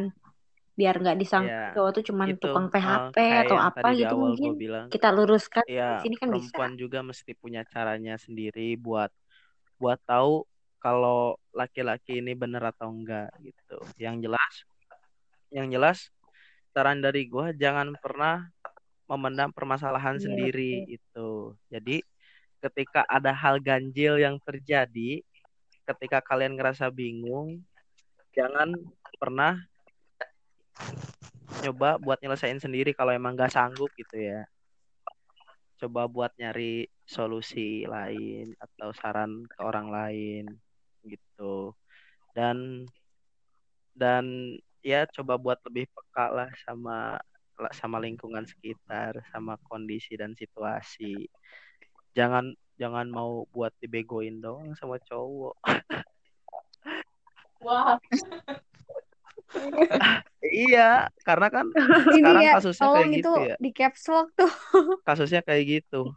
biar 0.79 0.95
nggak 1.01 1.17
disangka 1.21 1.53
Ya, 1.53 1.73
cowok 1.73 1.91
tuh 1.95 2.03
cuma 2.10 2.23
itu 2.29 2.41
tukang 2.43 2.67
PHP 2.73 3.15
kayak 3.17 3.41
atau 3.47 3.55
yang 3.57 3.65
apa 3.69 3.88
gitu 4.01 4.13
mungkin 4.17 4.51
bilang 4.62 4.88
kita 4.93 5.07
luruskan 5.15 5.65
ya 5.67 5.83
di 5.95 5.99
sini 6.03 6.15
kan 6.21 6.29
bisa. 6.31 6.53
perempuan 6.53 6.71
juga 6.79 6.99
mesti 7.03 7.31
punya 7.41 7.62
caranya 7.73 8.15
sendiri 8.25 8.77
buat 8.79 9.12
buat 9.81 9.99
tahu 10.05 10.45
kalau 10.83 11.36
laki-laki 11.53 12.21
ini 12.21 12.33
bener 12.38 12.62
atau 12.71 12.88
enggak 12.93 13.29
gitu 13.41 13.77
yang 13.97 14.15
jelas 14.23 14.53
yang 15.51 15.67
jelas 15.71 16.12
saran 16.77 17.01
dari 17.01 17.25
gue 17.25 17.57
jangan 17.57 17.97
pernah 17.97 18.45
memendam 19.09 19.49
permasalahan 19.49 20.21
Iya, 20.21 20.29
sendiri 20.29 20.85
itu 20.93 21.57
jadi 21.73 22.05
ketika 22.61 23.01
ada 23.09 23.33
hal 23.33 23.57
ganjil 23.57 24.21
yang 24.21 24.37
terjadi 24.45 25.25
ketika 25.89 26.21
kalian 26.21 26.53
ngerasa 26.53 26.93
bingung 26.93 27.65
jangan 28.37 28.77
pernah 29.17 29.57
nyoba 31.65 31.97
buat 31.97 32.21
nyelesain 32.21 32.61
sendiri 32.61 32.93
kalau 32.93 33.09
emang 33.09 33.33
nggak 33.33 33.53
sanggup 33.53 33.89
gitu 33.97 34.17
ya. 34.21 34.45
Coba 35.77 36.09
buat 36.09 36.33
nyari 36.37 36.89
solusi 37.05 37.85
lain 37.85 38.53
atau 38.57 38.93
saran 38.93 39.45
ke 39.45 39.59
orang 39.61 39.87
lain 39.89 40.45
gitu. 41.05 41.73
Dan 42.37 42.85
dan 43.97 44.53
ya 44.81 45.05
coba 45.09 45.35
buat 45.35 45.59
lebih 45.67 45.89
peka 45.89 46.25
lah 46.31 46.49
sama 46.63 47.17
sama 47.73 47.97
lingkungan 47.97 48.45
sekitar 48.45 49.17
sama 49.33 49.57
kondisi 49.65 50.13
dan 50.13 50.37
situasi 50.37 51.25
jangan 52.13 52.53
jangan 52.77 53.09
mau 53.09 53.49
buat 53.49 53.73
dibegoin 53.81 54.37
dong 54.37 54.77
sama 54.77 55.01
cowok 55.01 55.57
Wah, 57.57 57.97
iya 60.45 61.09
karena 61.25 61.47
kan 61.49 61.65
Ini 61.73 62.21
sekarang 62.21 62.41
ya, 62.45 62.51
kasusnya 62.53 62.87
kayak 62.93 63.09
itu 63.09 63.17
gitu 63.17 63.31
ya 63.41 63.55
di 63.57 63.69
caps 63.73 64.03
lock 64.13 64.27
tuh. 64.37 64.51
kasusnya 65.09 65.41
kayak 65.41 65.63
gitu 65.81 66.13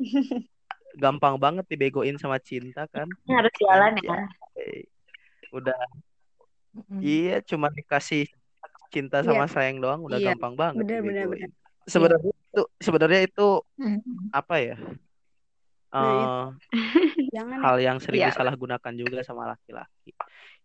gampang 1.00 1.40
banget 1.40 1.64
dibegoin 1.64 2.20
sama 2.20 2.36
cinta 2.36 2.84
kan 2.92 3.08
Ini 3.24 3.32
harus 3.40 3.54
jalan 3.56 3.92
ya. 4.04 4.10
Anjay. 4.28 4.84
udah 5.50 5.80
Mm-mm. 6.76 7.00
iya 7.02 7.40
cuma 7.42 7.66
dikasih 7.72 8.28
cinta 8.90 9.22
sama 9.22 9.46
sayang 9.46 9.78
doang 9.78 10.00
udah 10.02 10.18
Iya. 10.18 10.26
gampang 10.34 10.54
banget 10.58 10.84
Bener, 10.86 11.00
bener, 11.06 11.26
dibegoin 11.26 11.50
sebenarnya 11.86 12.32
itu 12.34 12.62
sebenarnya 12.82 13.20
itu 13.26 13.46
Mm. 13.80 14.00
apa 14.34 14.54
ya 14.60 14.76
Eh, 15.90 16.46
Jangan 17.34 17.58
hal 17.66 17.76
yang 17.82 17.98
sering 17.98 18.22
Iya. 18.22 18.30
disalahgunakan 18.30 18.94
juga 18.94 19.18
sama 19.26 19.50
laki-laki 19.50 20.14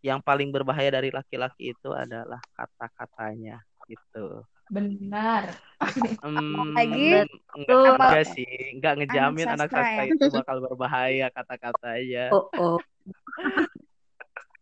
yang 0.06 0.22
paling 0.22 0.54
berbahaya 0.54 0.94
dari 0.94 1.10
laki-laki 1.10 1.74
itu 1.74 1.90
adalah 1.90 2.38
kata-katanya 2.54 3.58
gitu 3.90 4.46
benar. 4.70 5.50
Hmm, 6.26 6.74
Lagi? 6.74 7.26
enggak, 7.54 7.82
enggak 8.02 8.24
sih, 8.34 8.50
enggak 8.74 8.94
ngejamin 8.98 9.46
anak 9.46 9.70
sastra 9.70 9.82
sastra 9.86 10.04
ya? 10.06 10.14
itu 10.14 10.28
bakal 10.34 10.58
berbahaya 10.62 11.28
kata-katanya. 11.34 12.26
Oh, 12.34 12.50
oh. 12.58 12.78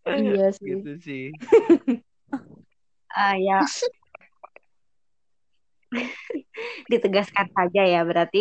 Iya 0.11 0.51
sih. 0.51 0.67
Gitu 0.79 0.91
sih. 0.99 1.23
Ah, 3.15 3.35
ya. 3.37 3.61
Ditegaskan 6.91 7.47
saja 7.57 7.81
ya, 7.93 7.99
berarti 8.09 8.39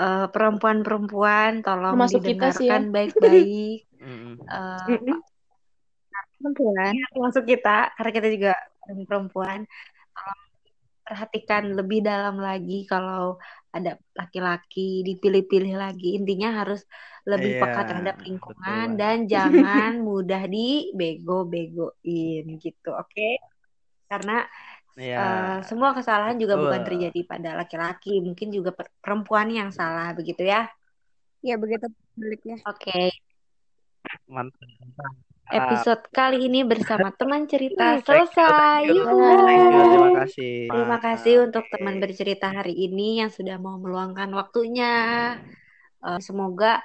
eh, 0.00 0.24
perempuan-perempuan 0.34 1.50
tolong 1.66 1.92
Termasuk 1.92 2.20
kita 2.28 2.46
sih 2.56 2.66
ya. 2.72 2.78
didengarkan 2.78 2.82
baik-baik. 2.94 3.78
Mm-mm. 4.00 4.34
Eh, 4.52 4.86
Mm-mm. 4.88 5.18
perempuan 6.40 6.94
termasuk 7.12 7.44
kita 7.52 7.70
karena 7.96 8.10
kita 8.16 8.28
juga 8.36 8.52
perempuan 9.08 9.60
tolong 10.14 10.40
perhatikan 11.06 11.62
lebih 11.78 11.98
dalam 12.10 12.36
lagi 12.48 12.74
kalau 12.92 13.36
ada 13.76 13.90
laki-laki 14.18 15.02
dipilih-pilih 15.08 15.74
lagi 15.82 16.06
intinya 16.18 16.48
harus 16.60 16.80
lebih 17.30 17.52
Iya, 17.52 17.60
peka 17.60 17.80
terhadap 17.88 18.16
betul 18.18 18.26
lingkungan 18.26 18.86
banget. 18.86 18.98
dan 19.00 19.16
jangan 19.32 19.90
mudah 20.08 20.42
dibego-begoin 20.54 22.44
gitu 22.64 22.88
oke 23.02 23.28
karena 24.10 24.42
Iya. 24.98 25.16
eh, 25.16 25.58
semua 25.70 25.94
kesalahan 25.94 26.34
juga 26.34 26.58
bukan 26.58 26.82
Betul. 26.82 26.88
terjadi 26.90 27.20
pada 27.22 27.50
laki-laki 27.54 28.18
mungkin 28.18 28.50
juga 28.50 28.74
per- 28.74 28.90
perempuan 28.98 29.46
yang 29.48 29.70
salah 29.70 30.10
begitu 30.12 30.42
ya 30.42 30.66
Ya 31.40 31.56
begitu 31.56 31.88
baliknya. 32.18 32.58
oke 32.66 33.00
Mantap. 34.28 34.66
episode 35.50 36.02
kali 36.10 36.50
ini 36.50 36.66
bersama 36.66 37.08
teman 37.18 37.46
cerita 37.46 37.96
selesai 38.02 38.82
terima 38.86 40.10
kasih. 40.26 40.54
Terima 40.68 40.98
kasih 41.00 41.34
untuk 41.48 41.64
teman 41.70 41.96
bercerita 42.02 42.50
hari 42.50 42.74
ini 42.76 43.22
yang 43.24 43.30
sudah 43.32 43.56
mau 43.56 43.78
meluangkan 43.78 44.28
waktunya. 44.36 44.92
Eh, 46.00 46.20
semoga 46.20 46.82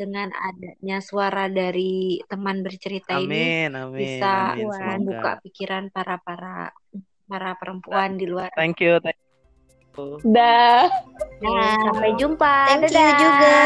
dengan 0.00 0.32
adanya 0.32 1.04
suara 1.04 1.52
dari 1.52 2.24
teman 2.24 2.64
bercerita 2.64 3.20
ini 3.20 3.68
Amin, 3.68 3.70
amin, 3.76 4.00
bisa 4.00 4.56
amin. 4.56 4.72
membuka 4.72 5.36
Semoga. 5.36 5.44
pikiran 5.44 5.84
para 5.92 6.16
para 6.24 6.72
para 7.28 7.52
perempuan 7.60 8.16
di 8.16 8.24
luar. 8.24 8.48
Thank 8.56 8.80
you, 8.80 8.96
thank 9.04 9.20
you. 9.20 9.28
Dah. 10.24 10.88
Nah, 11.44 11.76
sampai 11.92 12.16
jumpa. 12.16 12.80
Thank 12.80 12.96
you 12.96 13.10
juga. 13.20 13.60